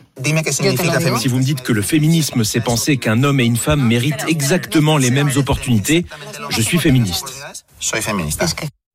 [1.19, 4.27] Si vous me dites que le féminisme, c'est penser qu'un homme et une femme méritent
[4.29, 6.07] exactement les mêmes opportunités,
[6.51, 7.35] je suis féministe.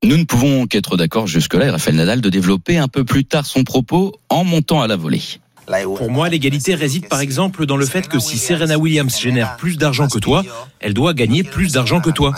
[0.02, 3.44] Nous ne pouvons qu'être d'accord jusque-là, et Raphaël Nadal, de développer un peu plus tard
[3.44, 5.20] son propos en montant à la volée.
[5.84, 9.76] Pour moi, l'égalité réside par exemple dans le fait que si Serena Williams génère plus
[9.76, 10.42] d'argent que toi,
[10.80, 12.34] elle doit gagner plus d'argent que toi.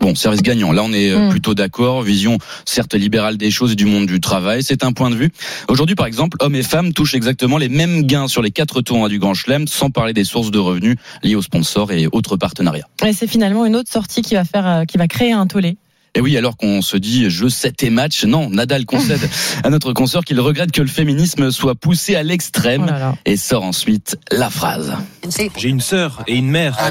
[0.00, 0.72] Bon, service gagnant.
[0.72, 1.30] Là, on est euh, Mm.
[1.30, 2.02] plutôt d'accord.
[2.02, 4.62] Vision certes libérale des choses et du monde du travail.
[4.62, 5.30] C'est un point de vue.
[5.68, 9.08] Aujourd'hui, par exemple, hommes et femmes touchent exactement les mêmes gains sur les quatre tournois
[9.08, 12.86] du Grand Chelem, sans parler des sources de revenus liées aux sponsors et autres partenariats.
[13.06, 15.76] Et c'est finalement une autre sortie qui va faire, euh, qui va créer un tollé.
[16.14, 19.20] Et oui, alors qu'on se dit je sais tes matchs, non, Nadal concède
[19.64, 23.64] à notre consoeur qu'il regrette que le féminisme soit poussé à l'extrême Oh et sort
[23.64, 24.94] ensuite la phrase.
[25.56, 26.76] J'ai une sœur et une mère.
[26.78, 26.90] Ah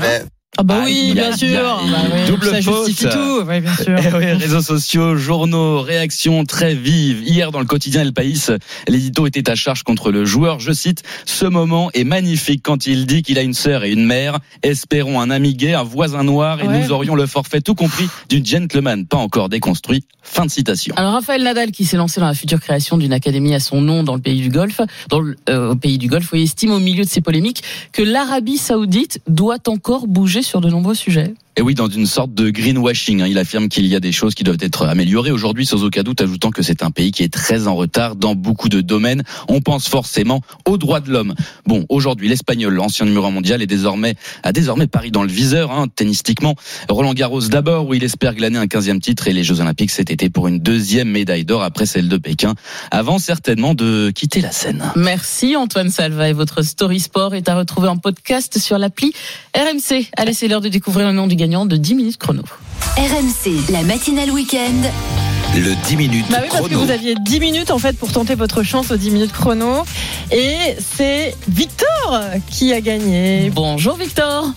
[0.64, 1.48] bah Aïe, oui, bien sûr.
[1.80, 1.92] aïe.
[1.92, 2.88] Bah oui, Double ça faute.
[2.88, 3.42] justifie tout.
[3.48, 3.96] Oui, bien sûr.
[4.04, 7.22] Eh oui, réseaux sociaux, journaux, réactions très vives.
[7.28, 8.48] Hier, dans le quotidien El País,
[8.88, 10.60] l'édito était à charge contre le joueur.
[10.60, 14.06] Je cite, ce moment est magnifique quand il dit qu'il a une sœur et une
[14.06, 14.40] mère.
[14.64, 16.80] Espérons un ami gay, un voisin noir et Ouais.
[16.82, 20.06] nous aurions le forfait tout compris du gentleman pas encore déconstruit.
[20.24, 20.94] Fin de citation.
[20.98, 24.04] Alors Raphaël Nadal, qui s'est lancé dans la future création d'une académie à son nom
[24.04, 26.80] dans le pays du Golfe, dans le euh, au pays du Golfe, oui, estime au
[26.80, 31.34] milieu de ces polémiques que l'Arabie Saoudite doit encore bouger sur de nombreux sujets.
[31.60, 34.36] Et oui, dans une sorte de greenwashing, hein, il affirme qu'il y a des choses
[34.36, 37.34] qui doivent être améliorées aujourd'hui, sans aucun doute, ajoutant que c'est un pays qui est
[37.34, 39.24] très en retard dans beaucoup de domaines.
[39.50, 41.34] On pense forcément aux droits de l'homme.
[41.66, 45.72] Bon, aujourd'hui, l'Espagnol, l'ancien numéro un mondial, est désormais a désormais Paris dans le viseur,
[45.72, 46.54] hein, tennistiquement.
[46.90, 50.12] Roland Garros d'abord, où il espère glaner un 15e titre, et les Jeux Olympiques cet
[50.12, 52.54] été pour une deuxième médaille d'or après celle de Pékin,
[52.92, 54.92] avant certainement de quitter la scène.
[54.96, 59.12] Merci Antoine Salva et votre Story Sport est à retrouver en podcast sur l'appli
[59.56, 60.06] RMC.
[60.16, 62.44] Allez, c'est l'heure de découvrir le nom du gagnant de 10 minutes chrono.
[62.98, 64.90] RMC, la matinale week-end.
[65.56, 66.86] Le 10 minutes Bah oui, parce que chrono.
[66.86, 69.84] vous aviez 10 minutes en fait pour tenter votre chance aux 10 minutes chrono.
[70.32, 70.58] Et
[70.96, 73.50] c'est Victor qui a gagné.
[73.54, 74.52] Bonjour Victor.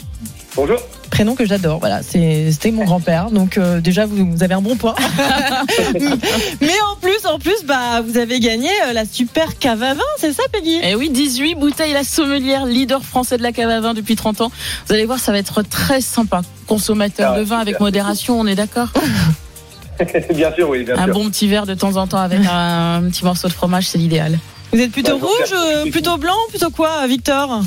[0.56, 0.78] Bonjour.
[1.10, 1.80] Prénom que j'adore.
[1.80, 3.30] Voilà, c'était mon grand-père.
[3.30, 4.94] Donc euh, déjà vous, vous avez un bon point.
[6.60, 10.02] Mais en plus, en plus, bah vous avez gagné euh, la super cave à vin,
[10.18, 10.78] c'est ça, Peggy?
[10.82, 14.40] Eh oui, 18 bouteilles la sommelière, leader français de la cave à vin depuis 30
[14.42, 14.52] ans.
[14.86, 16.42] Vous allez voir, ça va être très sympa.
[16.66, 18.88] Consommateur Ah, de vin avec modération, on est d'accord?
[20.34, 21.12] Bien sûr, oui, bien Un sûr.
[21.14, 24.38] bon petit verre de temps en temps avec un petit morceau de fromage, c'est l'idéal.
[24.72, 27.60] Vous êtes plutôt Bah, rouge, euh, plutôt blanc, plutôt quoi, Victor?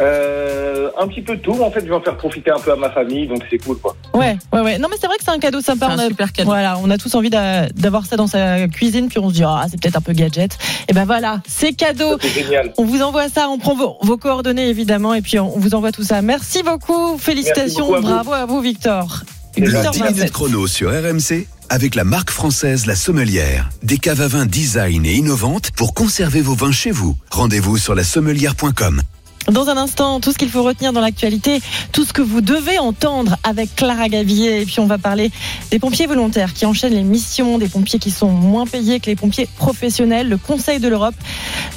[0.00, 1.52] Euh, un petit peu de tout.
[1.62, 3.78] En fait, je vais en faire profiter un peu à ma famille, donc c'est cool,
[3.78, 3.96] quoi.
[4.14, 4.78] Ouais, ouais, ouais.
[4.78, 5.86] Non, mais c'est vrai que c'est un cadeau sympa.
[5.88, 6.48] C'est un On a- super cadeau.
[6.50, 9.44] Voilà, on a tous envie d'a- d'avoir ça dans sa cuisine, puis on se dit,
[9.44, 10.56] ah, c'est peut-être un peu gadget.
[10.88, 12.16] Et ben voilà, c'est cadeau.
[12.20, 12.72] C'est génial.
[12.78, 15.92] On vous envoie ça, on prend vos, vos coordonnées évidemment, et puis on vous envoie
[15.92, 16.22] tout ça.
[16.22, 18.06] Merci beaucoup, félicitations, beaucoup à vous.
[18.08, 19.22] bravo à vous, Victor.
[19.56, 20.12] Le Le 10 8h27.
[20.14, 23.68] minutes chrono sur RMC avec la marque française La Sommelière.
[23.82, 27.16] Des caves à vin design et innovantes pour conserver vos vins chez vous.
[27.30, 29.02] Rendez-vous sur la sommelière.com.
[29.48, 31.60] Dans un instant, tout ce qu'il faut retenir dans l'actualité,
[31.92, 34.60] tout ce que vous devez entendre avec Clara Gavillier.
[34.60, 35.32] Et puis on va parler
[35.70, 39.16] des pompiers volontaires qui enchaînent les missions, des pompiers qui sont moins payés que les
[39.16, 40.28] pompiers professionnels.
[40.28, 41.16] Le Conseil de l'Europe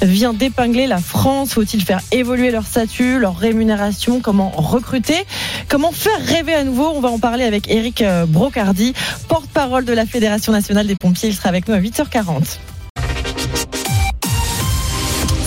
[0.02, 1.54] vient d'épingler la France.
[1.54, 4.20] Faut-il faire évoluer leur statut, leur rémunération?
[4.20, 5.24] Comment recruter?
[5.68, 6.92] Comment faire rêver à nouveau?
[6.94, 8.92] On va en parler avec Eric Brocardi,
[9.26, 11.30] porte-parole de la Fédération nationale des pompiers.
[11.30, 12.58] Il sera avec nous à 8h40.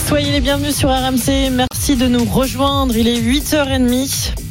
[0.08, 1.50] Soyez les bienvenus sur RMC.
[1.50, 2.96] Merci de nous rejoindre.
[2.96, 4.47] Il est 8h30.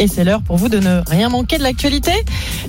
[0.00, 2.12] Et c'est l'heure pour vous de ne rien manquer de l'actualité.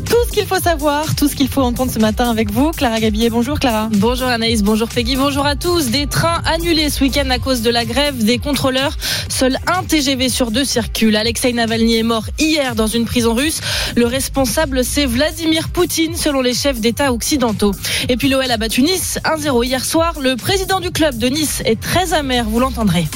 [0.05, 2.71] Tout ce qu'il faut savoir, tout ce qu'il faut entendre ce matin avec vous.
[2.71, 3.89] Clara Gabillet, bonjour Clara.
[3.93, 5.89] Bonjour Anaïs, bonjour Peggy, bonjour à tous.
[5.89, 8.95] Des trains annulés ce week-end à cause de la grève des contrôleurs.
[9.27, 11.15] Seul un TGV sur deux circule.
[11.15, 13.59] Alexei Navalny est mort hier dans une prison russe.
[13.95, 17.73] Le responsable, c'est Vladimir Poutine, selon les chefs d'État occidentaux.
[18.07, 20.13] Et puis l'OL a battu Nice 1-0 hier soir.
[20.19, 23.07] Le président du club de Nice est très amer, vous l'entendrez.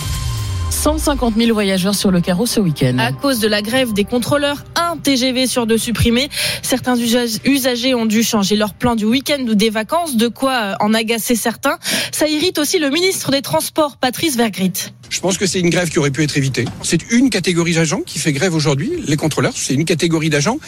[0.69, 2.97] 150 000 voyageurs sur le carreau ce week-end.
[2.99, 6.29] À cause de la grève des contrôleurs, un TGV sur deux supprimé.
[6.62, 10.93] Certains usagers ont dû changer leur plan du week-end ou des vacances, de quoi en
[10.93, 11.77] agacer certains.
[12.12, 14.91] Ça irrite aussi le ministre des Transports, Patrice Vergrit.
[15.10, 16.65] Je pense que c'est une grève qui aurait pu être évitée.
[16.84, 19.54] C'est une catégorie d'agents qui fait grève aujourd'hui, les contrôleurs.
[19.56, 20.60] C'est une catégorie d'agents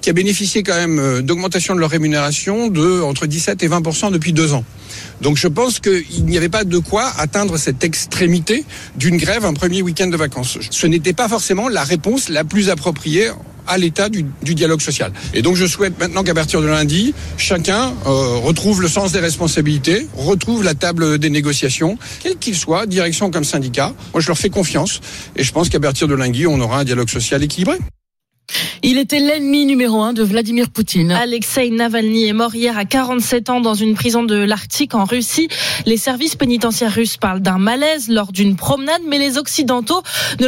[0.00, 4.10] qui a bénéficié quand même euh, d'augmentation de leur rémunération de entre 17 et 20
[4.12, 4.64] depuis deux ans.
[5.20, 8.64] Donc je pense qu'il n'y avait pas de quoi atteindre cette extrémité
[8.96, 10.58] d'une grève un premier week-end de vacances.
[10.70, 13.30] Ce n'était pas forcément la réponse la plus appropriée
[13.68, 15.12] à l'état du, dialogue social.
[15.34, 19.20] Et donc je souhaite maintenant qu'à partir de lundi, chacun euh, retrouve le sens des
[19.20, 23.94] responsabilités, retrouve la table des négociations, quel qu'il soit, direction comme syndicat.
[24.12, 25.00] Moi je leur fais confiance
[25.36, 27.78] et je pense qu'à partir de lundi, on aura un dialogue social équilibré.
[28.82, 31.12] Il était l'ennemi numéro un de Vladimir Poutine.
[31.12, 35.48] Alexei Navalny est mort hier à 47 ans dans une prison de l'Arctique en Russie.
[35.84, 40.02] Les services pénitentiaires russes parlent d'un malaise lors d'une promenade, mais les Occidentaux
[40.40, 40.46] ne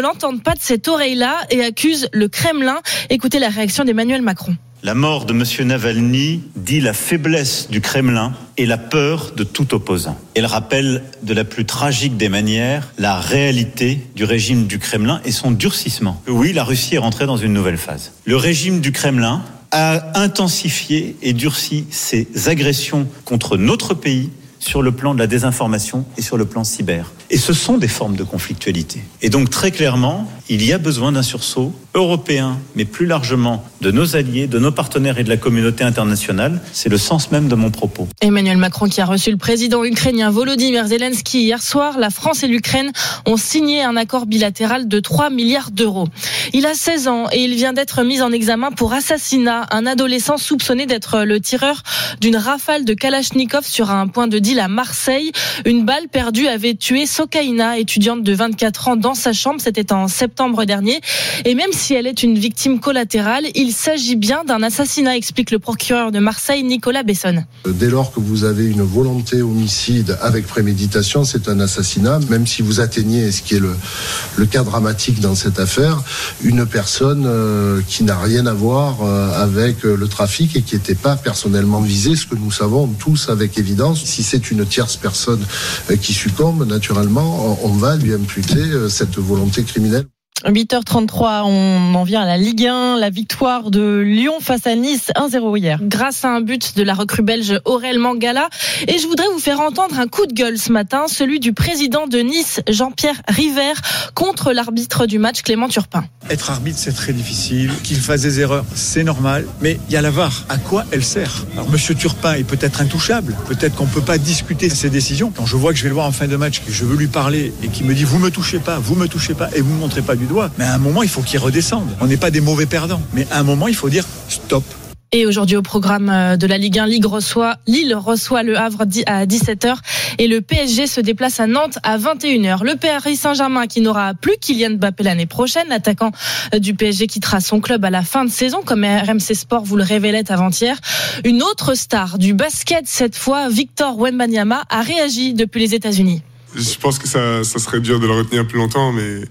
[0.00, 2.80] l'entendent pas de cette oreille-là et accusent le Kremlin.
[3.08, 4.56] Écoutez la réaction d'Emmanuel Macron.
[4.82, 5.44] La mort de M.
[5.68, 10.16] Navalny dit la faiblesse du Kremlin et la peur de tout opposant.
[10.34, 15.32] Elle rappelle de la plus tragique des manières la réalité du régime du Kremlin et
[15.32, 16.22] son durcissement.
[16.26, 18.12] Oui, la Russie est rentrée dans une nouvelle phase.
[18.24, 24.92] Le régime du Kremlin a intensifié et durci ses agressions contre notre pays sur le
[24.92, 27.12] plan de la désinformation et sur le plan cyber.
[27.30, 29.02] Et ce sont des formes de conflictualité.
[29.22, 33.90] Et donc très clairement, il y a besoin d'un sursaut européen, mais plus largement de
[33.90, 36.60] nos alliés, de nos partenaires et de la communauté internationale.
[36.72, 38.06] C'est le sens même de mon propos.
[38.20, 42.48] Emmanuel Macron qui a reçu le président ukrainien Volodymyr Zelensky hier soir, la France et
[42.48, 42.92] l'Ukraine
[43.26, 46.06] ont signé un accord bilatéral de 3 milliards d'euros.
[46.52, 49.66] Il a 16 ans et il vient d'être mis en examen pour assassinat.
[49.70, 51.82] Un adolescent soupçonné d'être le tireur
[52.20, 55.32] d'une rafale de Kalachnikov sur un point de deal à Marseille.
[55.64, 59.60] Une balle perdue avait tué Sokaina, étudiante de 24 ans, dans sa chambre.
[59.60, 61.00] C'était en septembre dernier.
[61.44, 65.58] Et même si elle est une victime collatérale, il s'agit bien d'un assassinat, explique le
[65.58, 67.44] procureur de Marseille, Nicolas Besson.
[67.66, 72.62] Dès lors que vous avez une volonté homicide avec préméditation, c'est un assassinat, même si
[72.62, 76.02] vous atteignez, ce qui est le, cas dramatique dans cette affaire,
[76.42, 80.94] une personne euh, qui n'a rien à voir euh, avec le trafic et qui n'était
[80.94, 84.04] pas personnellement visée, ce que nous savons tous avec évidence.
[84.04, 85.44] Si c'est une tierce personne
[85.90, 90.06] euh, qui succombe, naturellement, on va lui imputer cette volonté criminelle.
[90.44, 95.10] 8h33, on en vient à la Ligue 1, la victoire de Lyon face à Nice
[95.14, 95.78] 1-0 hier.
[95.82, 98.48] Grâce à un but de la recrue belge Aurel Mangala.
[98.88, 102.06] Et je voudrais vous faire entendre un coup de gueule ce matin, celui du président
[102.06, 103.72] de Nice, Jean-Pierre River,
[104.14, 106.04] contre l'arbitre du match, Clément Turpin.
[106.30, 107.70] Être arbitre, c'est très difficile.
[107.82, 109.46] Qu'il fasse des erreurs, c'est normal.
[109.60, 110.44] Mais il y a la VAR.
[110.48, 111.44] À quoi elle sert?
[111.54, 113.36] Alors, Monsieur Turpin est peut-être intouchable.
[113.46, 115.32] Peut-être qu'on ne peut pas discuter ses décisions.
[115.36, 116.96] Quand je vois que je vais le voir en fin de match, que je veux
[116.96, 119.60] lui parler et qu'il me dit vous me touchez pas, vous me touchez pas et
[119.60, 120.50] vous me montrez pas du doigt.
[120.56, 121.88] Mais à un moment, il faut qu'il redescende.
[122.00, 123.02] On n'est pas des mauvais perdants.
[123.12, 124.64] Mais à un moment, il faut dire stop.
[125.12, 128.82] Et aujourd'hui au programme euh, de la Ligue 1, Ligue reçoit, Lille reçoit le Havre
[129.06, 129.74] à 17h
[130.18, 132.62] et le PSG se déplace à Nantes à 21h.
[132.62, 136.12] Le Paris Saint-Germain qui n'aura plus Kylian Mbappé l'année prochaine, l'attaquant
[136.54, 139.76] euh, du PSG quittera son club à la fin de saison comme RMC Sport vous
[139.76, 140.78] le révélait avant-hier.
[141.24, 146.22] Une autre star du basket cette fois, Victor Wembanyama a réagi depuis les États-Unis.
[146.54, 149.22] Je pense que ça, ça serait dur de le retenir plus longtemps mais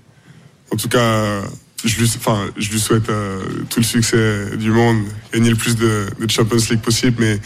[0.72, 1.42] en tout cas,
[1.86, 5.04] je lui, enfin, je lui souhaite euh, tout le succès du monde,
[5.34, 7.40] gagner le plus de, de Champions League possible, mais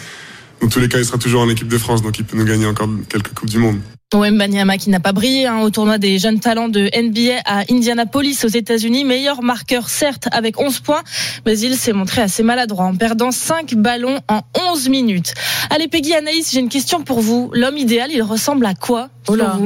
[0.62, 2.46] dans tous les cas, il sera toujours en équipe de France, donc il peut nous
[2.46, 3.80] gagner encore quelques Coupes du Monde.
[4.14, 8.44] Wembanyama qui n'a pas brillé hein, au tournoi des jeunes talents de NBA à Indianapolis
[8.46, 9.04] aux États-Unis.
[9.06, 11.02] Meilleur marqueur certes avec 11 points,
[11.46, 15.34] mais il s'est montré assez maladroit en perdant 5 ballons en 11 minutes.
[15.70, 17.50] Allez Peggy Anaïs, j'ai une question pour vous.
[17.54, 19.58] L'homme idéal, il ressemble à quoi Oh là.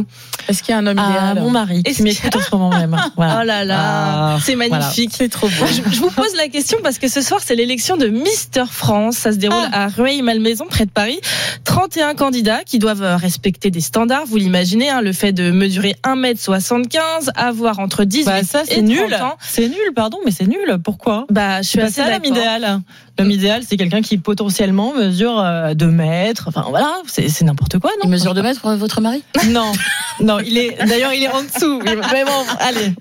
[0.47, 2.69] Est-ce qu'il y a un homme Ah, idéal mon mari qui m'écoute en ce moment
[2.69, 2.95] même.
[3.15, 3.39] Voilà.
[3.41, 5.11] Oh là là, Ah, c'est magnifique.
[5.13, 5.65] C'est trop beau.
[5.65, 9.17] Je, je vous pose la question parce que ce soir c'est l'élection de Mister France.
[9.17, 11.19] Ça se déroule à Rueil-Malmaison près de Paris.
[11.63, 14.25] 31 candidats qui doivent respecter des standards.
[14.25, 18.75] Vous l'imaginez, hein, le fait de mesurer 1m75, avoir entre 18 Bah, ça, et c'est
[18.75, 19.15] 30 nul.
[19.15, 19.35] ans.
[19.41, 20.77] C'est nul, pardon, mais c'est nul.
[20.83, 21.25] Pourquoi?
[21.29, 22.37] Bah, je suis assez ça l'homme d'accord.
[22.37, 22.79] idéal.
[23.19, 25.43] L'homme idéal, c'est quelqu'un qui potentiellement mesure
[25.75, 26.45] 2 mètres.
[26.47, 28.05] Enfin, voilà, c'est n'importe quoi, non?
[28.05, 29.23] Il mesure 2 mètres, votre mari?
[29.49, 29.71] Non,
[30.19, 31.79] non, il est d'ailleurs il est en dessous.
[31.83, 32.93] Mais bon, allez.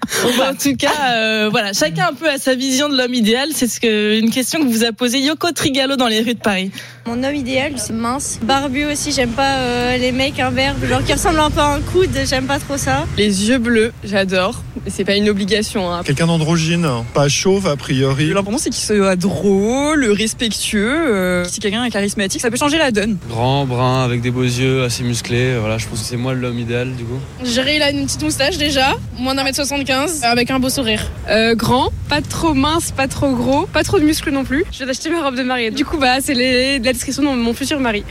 [0.49, 3.49] En tout cas, euh, voilà, chacun un peu a sa vision de l'homme idéal.
[3.55, 6.41] C'est ce que une question que vous a posée Yoko Trigalo dans les rues de
[6.41, 6.71] Paris.
[7.07, 8.39] Mon homme idéal, c'est mince.
[8.43, 11.81] Barbu aussi, j'aime pas euh, les mecs imberbes, genre qui ressemblent un peu à un
[11.81, 13.07] coude, j'aime pas trop ça.
[13.17, 14.63] Les yeux bleus, j'adore.
[14.85, 15.93] Mais c'est pas une obligation.
[15.93, 16.03] Hein.
[16.05, 18.29] Quelqu'un d'androgyne, pas chauve a priori.
[18.29, 20.89] L'important c'est qu'il soit drôle, respectueux.
[21.15, 23.17] euh, si quelqu'un est charismatique, ça peut changer la donne.
[23.29, 25.57] Grand, brun, avec des beaux yeux, assez musclé.
[25.59, 27.19] Voilà, je pense que c'est moi l'homme idéal du coup.
[27.45, 31.03] Jerry, il a une petite moustache déjà, moins d'un mètre 75, avec un beau sourire.
[31.29, 34.65] Euh, grand, pas trop mince, pas trop gros, pas trop de muscles non plus.
[34.73, 35.71] Je viens d'acheter ma robe de mariée.
[35.71, 38.05] Du coup, bah, c'est les- la description de mon futur mari.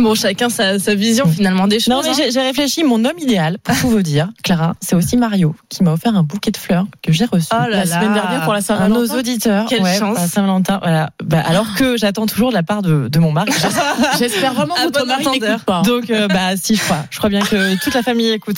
[0.00, 1.88] Bon, chacun sa, sa vision finalement des choses.
[1.94, 2.28] Non, mais hein.
[2.32, 2.82] j'ai- réfléchi.
[2.84, 6.22] Mon homme idéal, pour tout vous dire, Clara, c'est aussi Mario qui m'a offert un
[6.22, 7.86] bouquet de fleurs que j'ai reçu Oh là la là.
[7.86, 9.00] semaine dernière pour la Saint-Valentin.
[9.00, 9.66] nos auditeurs.
[9.68, 10.18] Quelle Ouais, chance.
[10.18, 10.78] Saint-Valentin.
[10.82, 11.10] Voilà.
[11.22, 13.52] Bah, alors que j'attends toujours de la part de, de mon mari.
[14.18, 15.82] J'espère vraiment que votre mari n'écoute pas.
[15.82, 17.04] Donc, euh, bah, si, je crois.
[17.10, 18.56] Je crois bien que toute la famille écoute.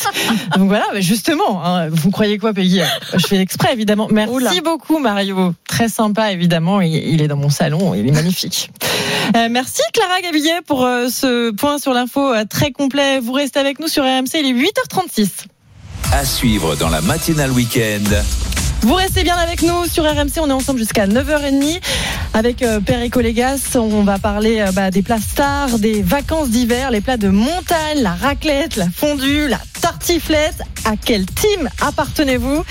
[0.57, 2.81] Donc voilà, bah, justement, hein, vous croyez quoi, Peggy?
[3.17, 4.09] Je fais exprès, évidemment.
[4.11, 5.55] Merci beaucoup, Mario.
[5.67, 6.81] Très sympa, évidemment.
[6.81, 7.95] Il, il est dans mon salon.
[7.95, 8.71] Il est magnifique.
[9.37, 13.21] Euh, merci, Clara Gabillet, pour euh, ce point sur l'info euh, très complet.
[13.21, 14.35] Vous restez avec nous sur RMC.
[14.35, 15.29] Il est 8h36.
[16.13, 18.05] À suivre dans la matinale week-end.
[18.83, 21.81] Vous restez bien avec nous sur RMC, on est ensemble jusqu'à 9h30
[22.35, 23.77] avec euh, Perico Légas.
[23.77, 28.15] On va parler bah, des plats stars, des vacances d'hiver, les plats de montagne, la
[28.15, 30.63] raclette, la fondue, la tartiflette.
[30.85, 32.63] À quel team appartenez-vous?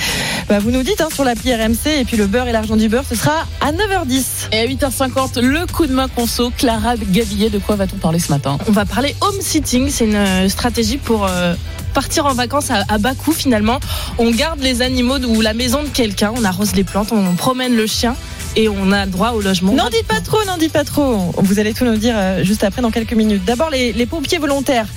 [0.48, 2.89] Bah, Vous nous dites hein, sur l'appli RMC et puis le beurre et l'argent du
[2.89, 4.50] beurre, ce sera à 9h10.
[4.52, 8.32] Et à 8h50, le coup de main conso, Clara Gabillet, de quoi va-t-on parler ce
[8.32, 8.58] matin?
[8.68, 9.89] On va parler home sitting.
[9.89, 11.56] C'est une euh, stratégie pour euh,
[11.94, 13.80] partir en vacances à, à bas coût finalement.
[14.18, 17.76] On garde les animaux ou la maison de quelqu'un, on arrose les plantes, on promène
[17.76, 18.16] le chien
[18.56, 19.74] et on a droit au logement.
[19.74, 21.34] N'en dites pas trop, n'en dites pas trop.
[21.38, 23.44] Vous allez tout nous dire euh, juste après dans quelques minutes.
[23.46, 24.88] D'abord, les, les pompiers volontaires.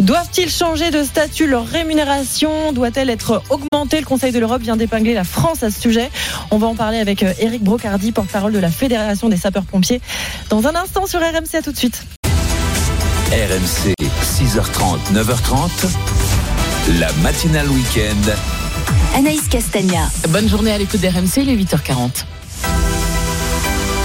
[0.00, 2.72] Doivent-ils changer de statut Leur rémunération?
[2.72, 4.00] Doit-elle être augmentée?
[4.00, 6.10] Le Conseil de l'Europe vient d'épingler la France à ce sujet.
[6.50, 10.00] On va en parler avec euh, Eric Brocardi, porte-parole de la Fédération des sapeurs-pompiers.
[10.50, 12.04] Dans un instant sur RMC, à tout de suite.
[13.32, 15.68] RMC, 6h30, 9h30.
[17.00, 18.32] La matinale week-end.
[19.16, 20.08] Anaïs Castagna.
[20.28, 22.24] Bonne journée à l'écoute d'RMC, il est 8h40.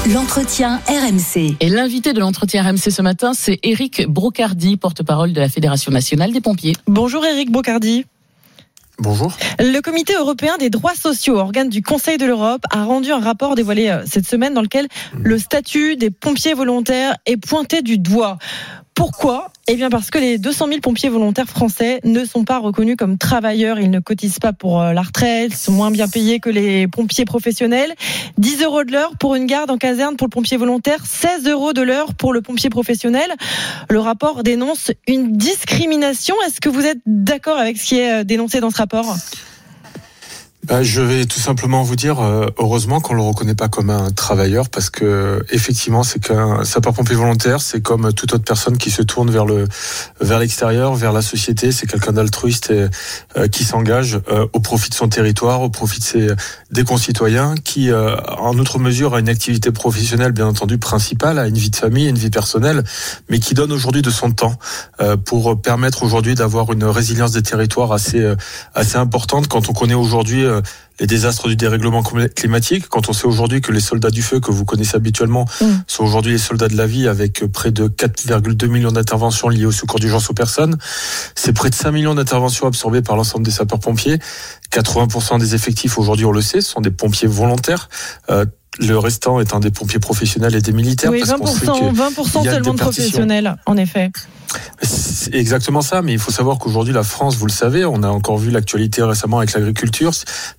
[0.10, 1.58] L'entretien RMC.
[1.60, 6.32] Et l'invité de l'entretien RMC ce matin, c'est Eric Brocardi, porte-parole de la Fédération nationale
[6.32, 6.74] des pompiers.
[6.88, 8.06] Bonjour Eric Brocardi.
[8.98, 9.32] Bonjour.
[9.60, 13.54] Le Comité européen des droits sociaux, organe du Conseil de l'Europe, a rendu un rapport
[13.54, 18.40] dévoilé euh, cette semaine dans lequel le statut des pompiers volontaires est pointé du doigt.
[18.94, 22.98] Pourquoi Eh bien parce que les 200 000 pompiers volontaires français ne sont pas reconnus
[22.98, 23.80] comme travailleurs.
[23.80, 26.88] Ils ne cotisent pas pour euh, la retraite, ils sont moins bien payés que les
[26.88, 27.94] pompiers professionnels.
[28.38, 31.74] 10 euros de l'heure pour une garde en caserne pour le pompier volontaire, 16 euros
[31.74, 33.32] de l'heure pour le pompier professionnel.
[33.90, 36.36] Le rapport dénonce une discrimination.
[36.46, 39.16] Est-ce que vous êtes d'accord avec ce qui est euh, dénoncé dans ce rapport?
[40.68, 44.12] Bah, je vais tout simplement vous dire, euh, heureusement qu'on le reconnaît pas comme un
[44.12, 49.02] travailleur, parce que effectivement, c'est qu'un sapeur-pompier volontaire, c'est comme toute autre personne qui se
[49.02, 49.66] tourne vers le
[50.20, 51.72] vers l'extérieur, vers la société.
[51.72, 52.88] C'est quelqu'un d'altruiste et
[53.38, 56.28] euh, qui s'engage euh, au profit de son territoire, au profit de ses
[56.72, 61.48] des concitoyens, qui euh, en outre mesure a une activité professionnelle, bien entendu principale, a
[61.48, 62.84] une vie de famille, une vie personnelle,
[63.30, 64.58] mais qui donne aujourd'hui de son temps
[65.02, 68.22] euh, pour permettre aujourd'hui d'avoir une résilience des territoires assez
[68.76, 70.62] assez importante quand on connaît aujourd'hui euh,
[71.00, 74.40] les désastres du dérèglement clim- climatique, quand on sait aujourd'hui que les soldats du feu
[74.40, 75.46] que vous connaissez habituellement
[75.88, 79.72] sont aujourd'hui les soldats de la vie avec près de 4,2 millions d'interventions liées au
[79.72, 80.78] secours d'urgence aux personnes,
[81.36, 84.20] c'est près de 5 millions d'interventions absorbées par l'ensemble des sapeurs-pompiers,
[84.72, 87.90] 80% des effectifs aujourd'hui on le sait, ce sont des pompiers volontaires.
[88.30, 88.46] Euh,
[88.80, 91.12] le restant étant des pompiers professionnels et des militaires.
[91.12, 94.12] Oui, parce qu'on sait 20%, que 20% il y a seulement de professionnels, en effet.
[94.84, 98.10] C'est exactement ça, mais il faut savoir qu'aujourd'hui la France, vous le savez, on a
[98.10, 100.12] encore vu l'actualité récemment avec l'agriculture.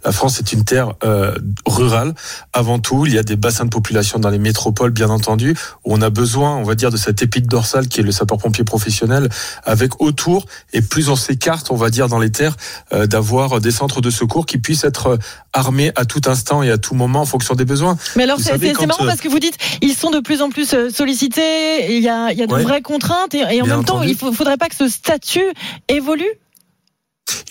[0.05, 1.35] La France est une terre euh,
[1.67, 2.15] rurale
[2.53, 3.05] avant tout.
[3.07, 6.11] Il y a des bassins de population dans les métropoles, bien entendu, où on a
[6.11, 9.29] besoin, on va dire, de cette épite dorsale qui est le sapeur-pompier professionnel,
[9.65, 12.57] avec autour et plus on s'écarte, on va dire, dans les terres,
[12.93, 15.17] euh, d'avoir des centres de secours qui puissent être euh,
[15.53, 17.97] armés à tout instant et à tout moment en fonction des besoins.
[18.17, 20.73] Mais alors, c'est marrant euh, parce que vous dites, ils sont de plus en plus
[20.73, 22.63] euh, sollicités, il y a, il y a de Ouais.
[22.63, 24.17] vraies contraintes, et, et en même temps, entendu.
[24.21, 25.45] il ne faudrait pas que ce statut
[25.89, 26.31] évolue?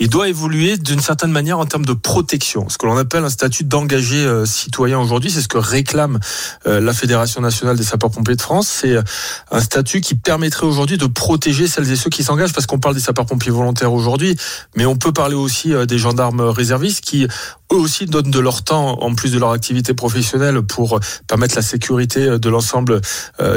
[0.02, 2.68] Il doit évoluer d'une certaine manière en termes de protection.
[2.70, 6.20] Ce que l'on appelle un statut d'engagé euh, citoyen aujourd'hui, c'est ce que réclame
[6.66, 8.68] euh, la Fédération nationale des sapeurs-pompiers de France.
[8.68, 9.04] C'est euh,
[9.52, 12.96] un statut qui permettrait aujourd'hui de protéger celles et ceux qui s'engagent, parce qu'on parle
[12.96, 14.36] des sapeurs-pompiers volontaires aujourd'hui,
[14.76, 17.28] mais on peut parler aussi des gendarmes réservistes qui
[17.72, 21.62] eux aussi donnent de leur temps en plus de leur activité professionnelle pour permettre la
[21.62, 23.00] sécurité de l'ensemble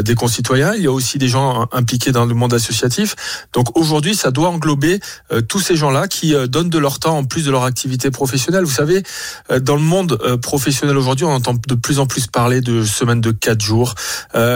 [0.02, 0.74] des concitoyens.
[0.74, 3.16] Il y a aussi des gens impliqués dans le monde associatif.
[3.52, 5.00] Donc aujourd'hui, ça doit englober
[5.48, 8.64] tous ces gens-là qui euh, donnent de leur temps en plus de leur activité professionnelle.
[8.64, 9.02] Vous savez,
[9.50, 12.84] euh, dans le monde euh, professionnel aujourd'hui, on entend de plus en plus parler de
[12.84, 13.94] semaines de quatre jours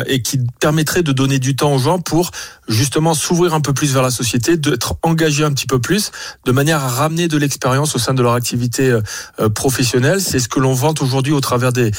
[0.06, 2.30] et qui permettrait de donner du temps aux gens pour
[2.68, 6.10] justement s'ouvrir un peu plus vers la société, d'être engagés un petit peu plus,
[6.44, 8.98] de manière à ramener de l'expérience au sein de leur activité
[9.54, 10.20] professionnelle.
[10.20, 11.90] C'est ce que l'on vante aujourd'hui au travers des,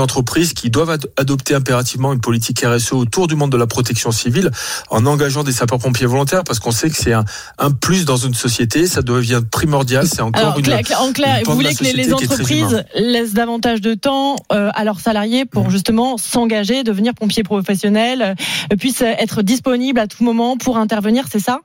[0.00, 4.12] entreprises qui doivent ad- adopter impérativement une politique RSE autour du monde de la protection
[4.12, 4.50] civile
[4.90, 8.77] en engageant des sapeurs-pompiers volontaires parce qu'on sait que c'est un plus dans une société,
[8.86, 12.84] ça devient primordial, c'est encore Alors, une, en clair, une vous voulez que les, entreprises
[12.94, 15.48] laissent davantage de temps euh, à leurs salariés Mmh.
[15.48, 18.34] pour justement s'engager, devenir pompiers professionnels,
[18.72, 21.60] euh, puissent être disponibles à tout moment pour intervenir, c'est ça?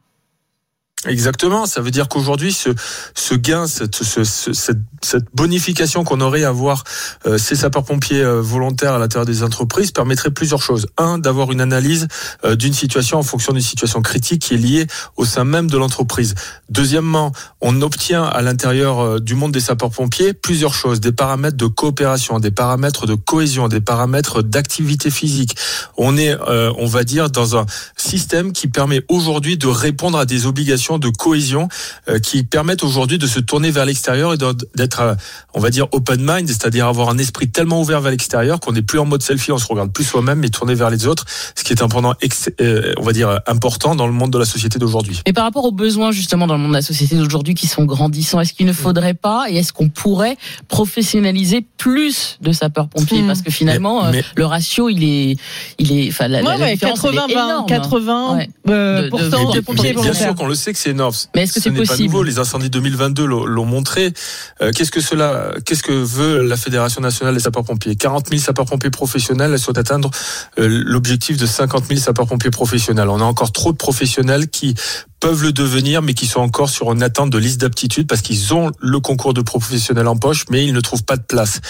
[1.06, 2.70] Exactement, ça veut dire qu'aujourd'hui, ce,
[3.14, 6.84] ce gain, cette, ce- ce- cette, cette bonification qu'on aurait à avoir
[7.26, 10.88] euh, ces sapeurs-pompiers euh, volontaires à l'intérieur des entreprises permettrait plusieurs choses.
[10.97, 12.08] Un, d'avoir une analyse
[12.45, 14.88] euh, d'une situation en fonction d'une situation critique qui est liée
[15.18, 16.36] au sein même de l'entreprise.
[16.70, 21.68] Deuxièmement, on obtient à l'intérieur euh, du monde des sapeurs-pompiers plusieurs choses, des paramètres de
[21.68, 25.58] coopération, des paramètres de cohésion, des paramètres d'activité physique.
[25.97, 27.66] On est, euh, on va dire, dans un
[27.97, 31.68] système qui permet aujourd'hui de répondre à des obligations de cohésion
[32.10, 34.38] euh, qui permettent aujourd'hui de se tourner vers l'extérieur et
[34.76, 35.16] d'être, euh,
[35.54, 38.82] on va dire, open mind, c'est-à-dire avoir un esprit tellement ouvert vers l'extérieur qu'on n'est
[38.82, 41.26] plus en mode selfie, on se regarde plus soi-même, mais tourné vers les autres,
[41.56, 42.14] ce qui est un pendant,
[42.62, 45.22] euh, on va dire, important dans le monde de la société d'aujourd'hui.
[45.26, 47.86] Et par rapport aux besoins justement dans le monde de la société d'aujourd'hui qui sont
[47.86, 50.38] grandissants, est-ce qu'il ne faudrait pas et est-ce qu'on pourrait
[50.68, 53.22] professionnaliser plus de sapeurs-pompiers?
[53.22, 53.28] Hmm.
[53.28, 55.38] parce que finalement Mais- mais- le ratio il est
[55.80, 57.66] il est enfin la, la- Ouais, la ouais, différence, elle est 80, 20, énorme.
[57.68, 58.50] 80 Ouais.
[58.70, 61.13] euh, De- de- de pompiers Bien sûr qu'on le sait que c'est énorme.
[61.36, 62.23] Mais est-ce que Ce c'est pas possible nouveau.
[62.23, 64.13] Les incendies 2022 l'ont l'ont montré.
[64.61, 67.95] Euh, qu'est-ce que cela, qu'est-ce que veut la Fédération nationale des sapeurs-pompiers?
[67.95, 70.11] 40 000 sapeurs-pompiers professionnels, elles souhaitent atteindre
[70.59, 73.09] euh, l'objectif de 50 000 sapeurs-pompiers professionnels.
[73.09, 74.75] On a encore trop de professionnels qui
[75.24, 78.53] peuvent le devenir, mais qui sont encore sur une attente de liste d'aptitude parce qu'ils
[78.53, 81.61] ont le concours de professionnels en poche, mais ils ne trouvent pas de place.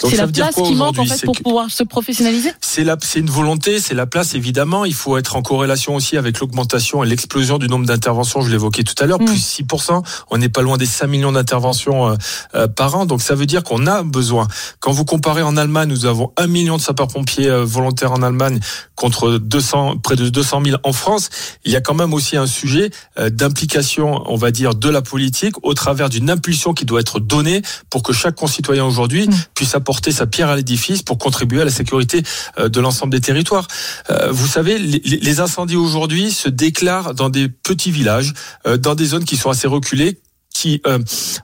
[0.00, 1.18] Donc C'est ça la veut dire place quoi qui manque en aujourd'hui?
[1.18, 2.52] fait pour pouvoir se professionnaliser?
[2.62, 4.86] c'est la, c'est une volonté, c'est la place évidemment.
[4.86, 8.40] Il faut être en corrélation aussi avec l'augmentation et l'explosion du nombre d'interventions.
[8.40, 9.26] Je l'évoquais tout à l'heure, Mm.
[9.26, 10.02] plus 6%.
[10.30, 12.14] On n'est pas loin des 5 millions d'interventions euh,
[12.54, 13.04] euh, par an.
[13.04, 14.48] Donc ça veut dire qu'on a besoin.
[14.80, 18.58] Quand vous comparez en Allemagne, nous avons 1 million de sapeurs-pompiers euh, volontaires en Allemagne
[18.96, 21.28] contre 200, près de 200 000 en France.
[21.66, 25.54] Il y a quand même aussi un sujet d'implication, on va dire, de la politique
[25.62, 30.12] au travers d'une impulsion qui doit être donnée pour que chaque concitoyen aujourd'hui puisse apporter
[30.12, 32.22] sa pierre à l'édifice pour contribuer à la sécurité
[32.58, 33.66] euh, de l'ensemble des territoires.
[34.10, 38.32] Euh, Vous savez, les, incendies aujourd'hui se déclarent dans des petits villages,
[38.66, 40.20] euh, dans des zones qui sont assez reculées
[40.52, 40.98] qui euh,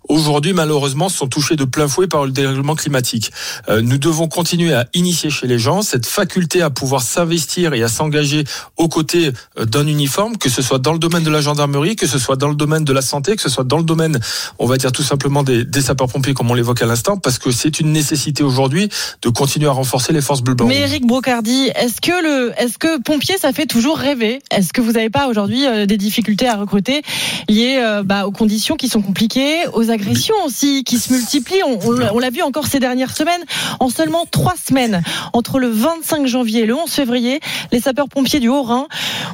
[0.09, 3.31] aujourd'hui malheureusement sont touchés de plein fouet par le dérèglement climatique.
[3.69, 7.83] Euh, nous devons continuer à initier chez les gens cette faculté à pouvoir s'investir et
[7.83, 8.45] à s'engager
[8.77, 12.07] aux côtés euh, d'un uniforme, que ce soit dans le domaine de la gendarmerie, que
[12.07, 14.19] ce soit dans le domaine de la santé, que ce soit dans le domaine,
[14.59, 17.51] on va dire tout simplement des, des sapeurs-pompiers comme on l'évoque à l'instant, parce que
[17.51, 18.89] c'est une nécessité aujourd'hui
[19.23, 20.67] de continuer à renforcer les forces bleu blanc.
[20.67, 24.41] Mais Eric Brocardi, est-ce que le, est-ce que pompier, ça fait toujours rêver?
[24.51, 27.03] Est-ce que vous n'avez pas aujourd'hui euh, des difficultés à recruter
[27.49, 31.79] liées euh, bah, aux conditions qui sont compliquées, aux agressions aussi qui se multiplient On,
[31.87, 33.43] on l'a- on l'a vu encore ces dernières semaines.
[33.81, 37.41] En seulement trois semaines, entre le 25 janvier et le 11 février,
[37.73, 38.87] les sapeurs-pompiers du Haut-Rhin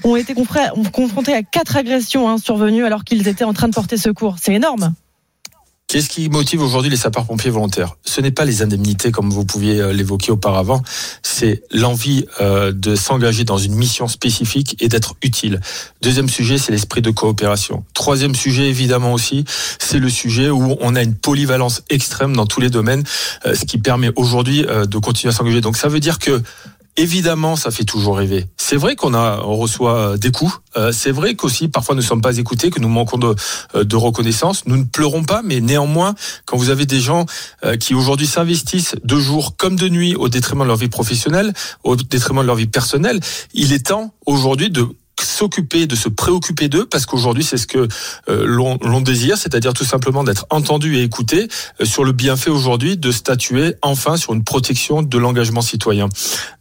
[0.05, 0.35] ont été
[0.93, 4.37] confrontés à quatre agressions hein, survenues alors qu'ils étaient en train de porter secours.
[4.41, 4.95] C'est énorme.
[5.95, 9.80] Qu'est-ce qui motive aujourd'hui les sapeurs-pompiers volontaires Ce n'est pas les indemnités comme vous pouviez
[9.80, 10.82] euh, l'évoquer auparavant,
[11.22, 15.61] c'est l'envie euh, de s'engager dans une mission spécifique et d'être utile.
[16.03, 17.84] Deuxième sujet, c'est l'esprit de coopération.
[17.95, 19.45] Troisième sujet, évidemment aussi,
[19.78, 23.05] c'est le sujet où on a une polyvalence extrême dans tous les domaines,
[23.47, 25.61] euh, ce qui permet aujourd'hui euh, de continuer à s'engager.
[25.61, 26.42] Donc ça veut dire que
[26.97, 28.47] Évidemment, ça fait toujours rêver.
[28.57, 30.61] C'est vrai qu'on a on reçoit euh, des coups.
[30.76, 33.34] Euh, c'est vrai qu'aussi parfois nous ne sommes pas écoutés, que nous manquons de,
[33.74, 34.64] euh, de reconnaissance.
[34.66, 36.14] Nous ne pleurons pas, mais néanmoins,
[36.47, 37.26] quand vous avez des gens
[37.64, 41.53] euh, qui aujourd'hui s'investissent de jour comme de nuit au détriment de leur vie professionnelle,
[41.82, 43.18] au détriment de leur vie personnelle,
[43.55, 44.88] il est temps aujourd'hui de
[45.21, 47.89] s'occuper, de se préoccuper d'eux, parce qu'aujourd'hui c'est ce que
[48.29, 51.49] euh, l'on désire, c'est-à-dire tout simplement d'être entendu et écouté
[51.81, 56.09] euh, sur le bienfait aujourd'hui de statuer enfin sur une protection de l'engagement citoyen.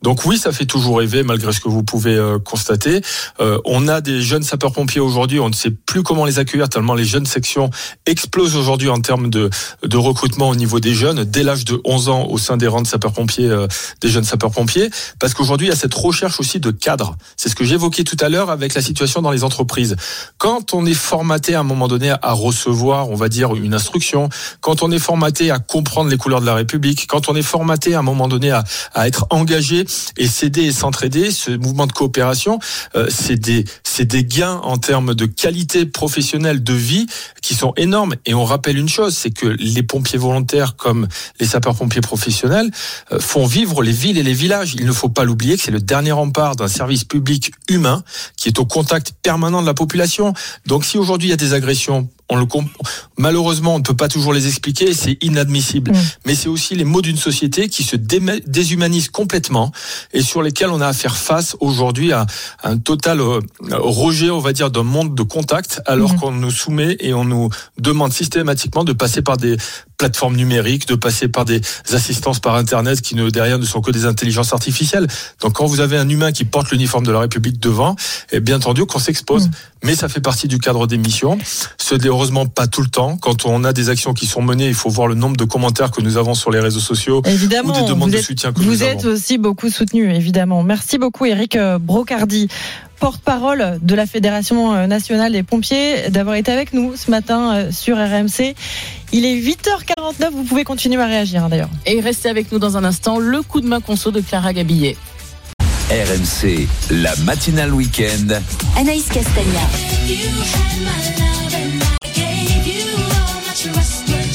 [0.02, 3.02] Donc oui, ça fait toujours rêver, malgré ce que vous pouvez euh, constater.
[3.40, 6.94] Euh, on a des jeunes sapeurs-pompiers aujourd'hui, on ne sait plus comment les accueillir, tellement
[6.94, 7.70] les jeunes sections
[8.06, 9.50] explosent aujourd'hui en termes de,
[9.84, 12.82] de recrutement au niveau des jeunes, dès l'âge de 11 ans au sein des rangs
[12.82, 13.68] de sapeurs-pompiers, euh,
[14.02, 14.90] des jeunes sapeurs-pompiers,
[15.20, 17.16] parce qu'aujourd'hui il y a cette recherche aussi de cadres.
[17.38, 19.96] C'est ce que j'évoquais tout à l'heure avec la situation dans les entreprises.
[20.38, 24.30] Quand on est formaté à un moment donné à recevoir, on va dire, une instruction,
[24.62, 27.96] quand on est formaté à comprendre les couleurs de la République, quand on est formaté
[27.96, 28.64] à un moment donné à,
[28.94, 29.86] à être engagé
[30.18, 32.60] et s'aider et s'entraider, ce mouvement de coopération,
[32.96, 33.66] euh, c'est des
[33.96, 37.06] c'est des gains en termes de qualité professionnelle de vie
[37.44, 38.16] qui sont énormes.
[38.26, 41.08] Et on rappelle une chose, c'est que les pompiers volontaires comme
[41.40, 42.72] les sapeurs-pompiers professionnels
[43.12, 44.74] euh, font vivre les villes et les villages.
[44.74, 48.04] Il ne faut pas l'oublier que c'est le dernier rempart d'un service public humain
[48.36, 50.34] qui est au contact permanent de la population.
[50.66, 52.46] Donc si aujourd'hui il y a des agressions on le
[53.18, 55.92] malheureusement, on ne peut pas toujours les expliquer, c'est inadmissible.
[55.92, 55.98] Mm.
[56.26, 59.72] Mais c'est aussi les mots d'une société qui se déshumanise complètement
[60.14, 62.26] et sur lesquels on a à faire face aujourd'hui à
[62.64, 63.40] un total euh,
[63.72, 66.20] rejet, on va dire, d'un monde de contact, alors Mm.
[66.20, 69.58] qu'on nous soumet et on nous demande systématiquement de passer par des
[70.04, 71.62] plateformes numériques, de passer par des
[71.94, 75.08] assistances par Internet qui ne derrière ne sont que des intelligences artificielles.
[75.40, 77.96] Donc quand vous avez un humain qui porte l'uniforme de la République devant,
[78.34, 79.50] et bien entendu qu'on s'expose.
[79.82, 81.38] Mais ça fait partie du cadre des missions.
[81.78, 83.18] Ce n'est heureusement pas tout le temps.
[83.18, 85.92] Quand on a des actions qui sont menées, il faut voir le nombre de commentaires
[85.92, 88.52] que nous avons sur les réseaux sociaux Évidemment, ou des demandes vous de êtes, soutien
[88.52, 89.14] que vous nous êtes avons.
[89.14, 90.64] aussi beaucoup soutenu, évidemment.
[90.64, 92.48] Merci beaucoup, Eric euh, Brocardi,
[93.04, 97.70] porte-parole de la Fédération euh, nationale des pompiers, d'avoir été avec nous ce matin euh,
[97.70, 98.56] sur RMC.
[99.12, 101.70] Il est 8h49, vous pouvez continuer à réagir hein, d'ailleurs.
[101.86, 104.96] Et restez avec nous dans un instant, le coup de main conso de Clara Gabillet.
[105.90, 108.40] RMC, la matinale week-end.
[108.78, 109.60] Anaïs Castagna.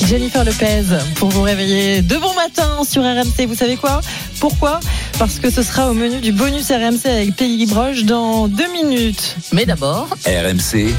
[0.07, 0.85] Jennifer Lopez
[1.17, 3.47] pour vous réveiller de bon matin sur RMC.
[3.47, 4.03] Vous savez quoi?
[4.41, 4.81] Pourquoi?
[5.19, 9.37] Parce que ce sera au menu du bonus RMC avec Peggy Broche dans deux minutes.
[9.53, 10.95] Mais d'abord, RMC,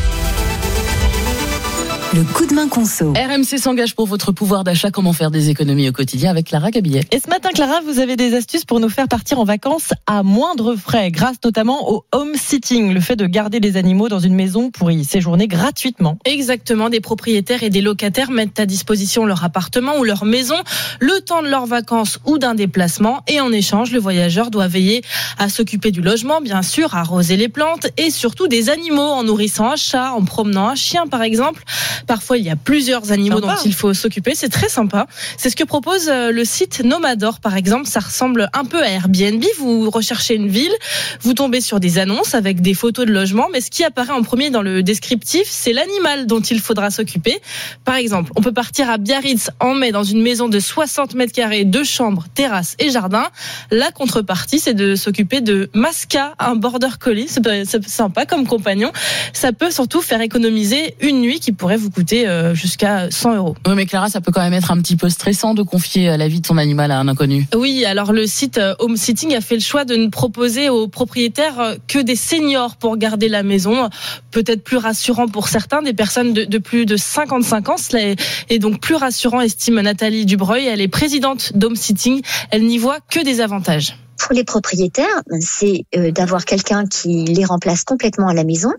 [2.11, 3.13] Le coup de main conso.
[3.13, 4.89] RMC s'engage pour votre pouvoir d'achat.
[4.89, 7.03] Comment faire des économies au quotidien avec Clara Gabillet.
[7.11, 10.23] Et ce matin, Clara, vous avez des astuces pour nous faire partir en vacances à
[10.23, 14.33] moindre frais, grâce notamment au home sitting, le fait de garder des animaux dans une
[14.33, 16.17] maison pour y séjourner gratuitement.
[16.25, 20.55] Exactement, des propriétaires et des locataires mettent à disposition leur appartement ou leur maison
[20.99, 25.03] le temps de leurs vacances ou d'un déplacement et en échange, le voyageur doit veiller
[25.37, 29.23] à s'occuper du logement, bien sûr, à arroser les plantes et surtout des animaux en
[29.23, 31.63] nourrissant un chat, en promenant un chien par exemple.
[32.07, 33.55] Parfois, il y a plusieurs animaux Sympa.
[33.55, 35.07] dont il faut s'occuper, c'est très sympa.
[35.37, 38.89] C'est ce que propose euh, le site Nomador par exemple, ça ressemble un peu à
[38.89, 40.71] Airbnb, vous recherchez une ville,
[41.21, 44.23] vous tombez sur des annonces avec des photos de logements, mais ce qui apparaît en
[44.23, 47.39] premier dans le descriptif, c'est l'animal dont il faudra s'occuper.
[47.85, 51.33] Par exemple, on peut partir à Biarritz en mai dans une maison de 60 mètres
[51.33, 53.27] carrés, deux chambres, terrasse et jardin.
[53.71, 57.27] La contrepartie, c'est de s'occuper de Masca, un border collie.
[57.29, 58.91] C'est sympa comme compagnon.
[59.33, 63.55] Ça peut surtout faire économiser une nuit qui pourrait vous coûter euh, jusqu'à 100 euros.
[63.67, 66.17] Oui, mais Clara, ça peut quand même être un petit peu stressant de confier euh,
[66.17, 67.47] la vie de son animal à un inconnu.
[67.55, 70.87] Oui, alors le site euh, Home Sitting a fait le choix de ne proposer aux
[70.87, 73.89] propriétaires que des seniors pour garder la maison.
[74.31, 77.77] Peut-être plus rassurant pour certains, des personnes de, de plus de 55 ans.
[77.77, 80.65] Cela est, est donc plus rassurant, estime Nathalie Dubreuil.
[80.65, 82.21] Elle est présidente d'Home Sitting.
[82.51, 83.95] Elle n'y voit que des avantages.
[84.19, 88.71] Pour les propriétaires, c'est euh, d'avoir quelqu'un qui les remplace complètement à la maison,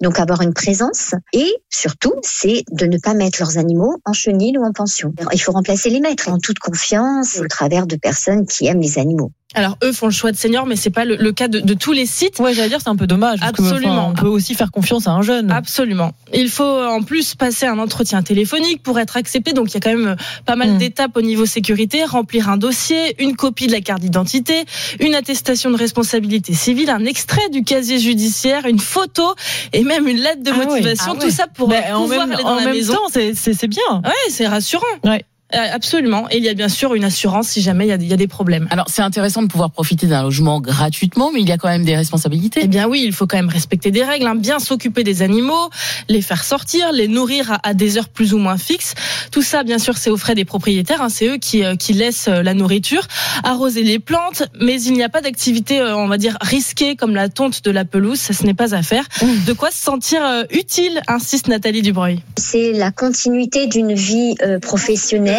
[0.00, 1.14] donc avoir une présence.
[1.32, 5.12] Et surtout, c'est de ne pas mettre leurs animaux en chenil ou en pension.
[5.32, 8.98] Il faut remplacer les maîtres en toute confiance au travers de personnes qui aiment les
[8.98, 9.32] animaux.
[9.54, 11.74] Alors eux font le choix de seniors, mais c'est pas le, le cas de, de
[11.74, 12.38] tous les sites.
[12.40, 13.40] Ouais, j'allais dire c'est un peu dommage.
[13.40, 14.08] parce que, enfin, Absolument.
[14.08, 15.50] on peut aussi faire confiance à un jeune.
[15.50, 16.12] Absolument.
[16.32, 19.52] Il faut en plus passer un entretien téléphonique pour être accepté.
[19.52, 20.78] Donc il y a quand même pas mal Mm.
[20.78, 22.04] d'étapes au niveau sécurité.
[22.04, 24.64] Remplir un dossier, une copie de la carte d'identité,
[25.00, 29.34] une attestation de responsabilité civile, un extrait du casier judiciaire, une photo
[29.72, 30.66] et même une lettre de Ah ouais.
[30.66, 31.12] motivation.
[31.12, 31.24] Ah ouais.
[31.26, 32.94] Tout ça pour en pouvoir même, aller dans en la même maison.
[32.94, 33.82] temps, c'est bien.
[34.04, 34.82] Ouais, c'est rassurant.
[35.04, 35.24] Ouais.
[35.54, 36.26] Euh, Absolument.
[36.30, 38.12] Et il y a bien sûr une assurance si jamais il y a, il y
[38.12, 38.66] a des problèmes.
[38.70, 41.84] Alors, c'est intéressant de pouvoir profiter d'un logement gratuitement, mais il y a quand même
[41.84, 42.60] des responsabilités.
[42.64, 44.34] Eh bien oui, il faut quand même respecter des règles, hein.
[44.34, 45.68] bien s'occuper des animaux,
[46.08, 48.94] les faire sortir, les nourrir à, à des heures plus ou moins fixes.
[49.30, 51.02] Tout ça, bien sûr, c'est aux frais des propriétaires.
[51.02, 51.08] hein.
[51.08, 53.06] C'est eux qui, euh, qui laissent euh, la nourriture,
[53.42, 57.14] arroser les plantes, mais il n'y a pas d'activité, euh, on va dire, risquée comme
[57.14, 58.18] la tonte de la pelouse.
[58.18, 59.04] Ça, ce n'est pas à faire.
[59.46, 62.22] De quoi se sentir euh, utile, insiste Nathalie Dubreuil.
[62.36, 64.58] C'est la continuité d'une vie euh,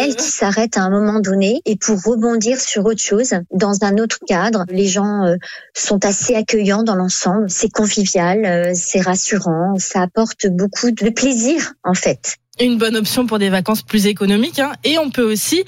[0.06, 3.98] professionnelle qui s'arrête à un moment donné et pour rebondir sur autre chose dans un
[3.98, 4.64] autre cadre.
[4.68, 5.36] Les gens euh,
[5.74, 7.50] sont assez accueillants dans l'ensemble.
[7.50, 12.36] C'est convivial, euh, c'est rassurant, ça apporte beaucoup de plaisir en fait.
[12.60, 14.58] Une bonne option pour des vacances plus économiques.
[14.58, 14.72] hein.
[14.84, 15.64] Et on peut aussi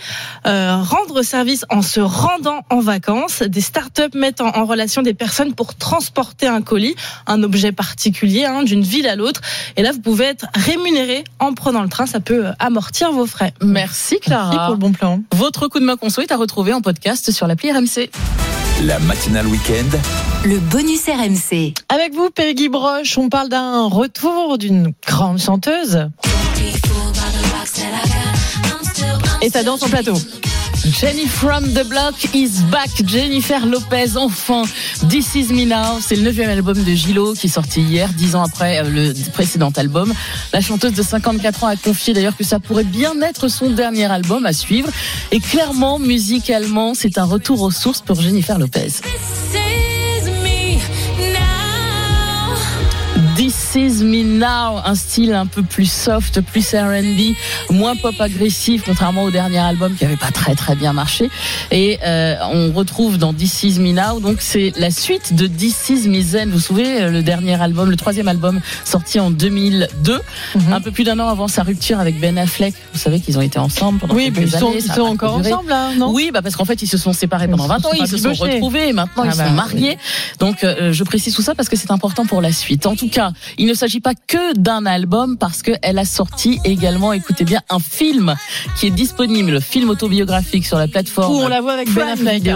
[0.47, 3.43] euh, rendre service en se rendant en vacances.
[3.43, 6.95] Des startups mettent en, en relation des personnes pour transporter un colis,
[7.26, 9.41] un objet particulier, hein, d'une ville à l'autre.
[9.76, 12.07] Et là, vous pouvez être rémunéré en prenant le train.
[12.07, 13.53] Ça peut euh, amortir vos frais.
[13.62, 14.45] Merci Clara.
[14.51, 15.20] Merci pour le bon plan.
[15.34, 18.11] Votre coup de main conso est à retrouver en podcast sur l'appli RMC.
[18.83, 19.99] La matinale week-end.
[20.45, 21.74] Le bonus RMC.
[21.89, 26.09] Avec vous, Peggy Broche, on parle d'un retour d'une grande chanteuse.
[29.40, 30.14] Et ça danse en plateau.
[30.84, 32.88] Jenny from the Block is back.
[33.04, 34.62] Jennifer Lopez, enfin.
[35.08, 36.00] This is me now.
[36.00, 39.30] C'est le neuvième album de Gilo qui est sorti hier, dix ans après euh, le
[39.32, 40.12] précédent album.
[40.52, 44.06] La chanteuse de 54 ans a confié d'ailleurs que ça pourrait bien être son dernier
[44.06, 44.88] album à suivre.
[45.30, 48.92] Et clairement, musicalement, c'est un retour aux sources pour Jennifer Lopez.
[53.70, 57.34] This is me now, un style un peu plus soft, plus R&B,
[57.70, 61.28] moins pop agressif, contrairement au dernier album qui avait pas très très bien marché.
[61.70, 65.90] Et euh, on retrouve dans This is me now, donc c'est la suite de This
[65.90, 66.48] is me zen.
[66.48, 70.18] Vous vous souvenez euh, le dernier album, le troisième album sorti en 2002,
[70.72, 72.72] un peu plus d'un an avant sa rupture avec Ben Affleck.
[72.94, 74.96] Vous savez qu'ils ont été ensemble pendant Oui, quelques ils sont, années, ils ça a
[74.96, 75.52] sont encore duré.
[75.52, 77.84] ensemble, là, non Oui, bah parce qu'en fait ils se sont séparés pendant Ils 20
[77.86, 79.98] ans, se ils se sont retrouvés et maintenant Ah ils bah, sont mariés.
[80.38, 82.86] Donc euh, je précise tout ça parce que c'est important pour la suite.
[82.86, 87.12] En tout cas, il ne s'agit pas que d'un album parce qu'elle a sorti également,
[87.12, 88.34] écoutez bien, un film
[88.78, 91.34] qui est disponible, le film autobiographique sur la plateforme.
[91.34, 92.48] Où on la voit avec Ben Affleck.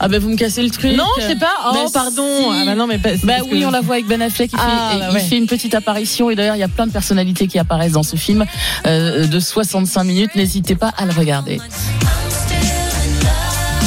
[0.00, 0.96] Ah ben vous me cassez le truc.
[0.96, 1.52] Non, je sais pas.
[1.72, 2.26] Oh, pardon.
[2.40, 2.44] si.
[2.50, 4.50] Ah bah non, mais pas- Bah oui, que- on la voit avec Ben Affleck.
[4.52, 5.20] Il, Ah, fait, bah il ouais.
[5.20, 8.02] fait une petite apparition et d'ailleurs il y a plein de personnalités qui apparaissent dans
[8.02, 8.44] ce film
[8.86, 10.34] euh, de 65 minutes.
[10.34, 11.60] N'hésitez pas à le regarder.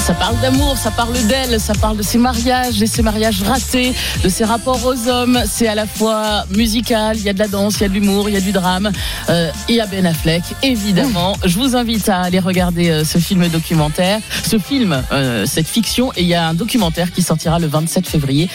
[0.07, 3.93] Ça parle d'amour, ça parle d'elle, ça parle de ses mariages, de ses mariages ratés,
[4.23, 5.43] de ses rapports aux hommes.
[5.45, 7.93] C'est à la fois musical, il y a de la danse, il y a de
[7.93, 8.89] l'humour, il y a du drame.
[9.29, 11.35] Euh, il y a Ben Affleck, évidemment.
[11.43, 16.13] Je vous invite à aller regarder euh, ce film documentaire, ce film, euh, cette fiction.
[16.15, 18.47] Et il y a un documentaire qui sortira le 27 février.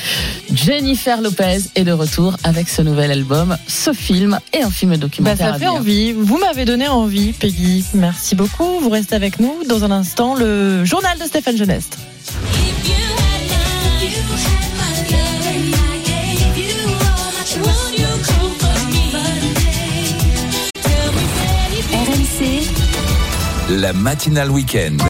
[0.55, 4.97] Jennifer Lopez est de retour avec ce nouvel album, ce film et un film Bah,
[4.97, 5.53] documentaire.
[5.53, 6.13] ça fait envie.
[6.13, 7.85] Vous m'avez donné envie, Peggy.
[7.93, 8.81] Merci beaucoup.
[8.81, 9.53] Vous restez avec nous.
[9.69, 11.99] Dans un instant, le journal de Stéphane Genest.
[21.93, 22.67] RMC,
[23.81, 24.99] La matinale week-end.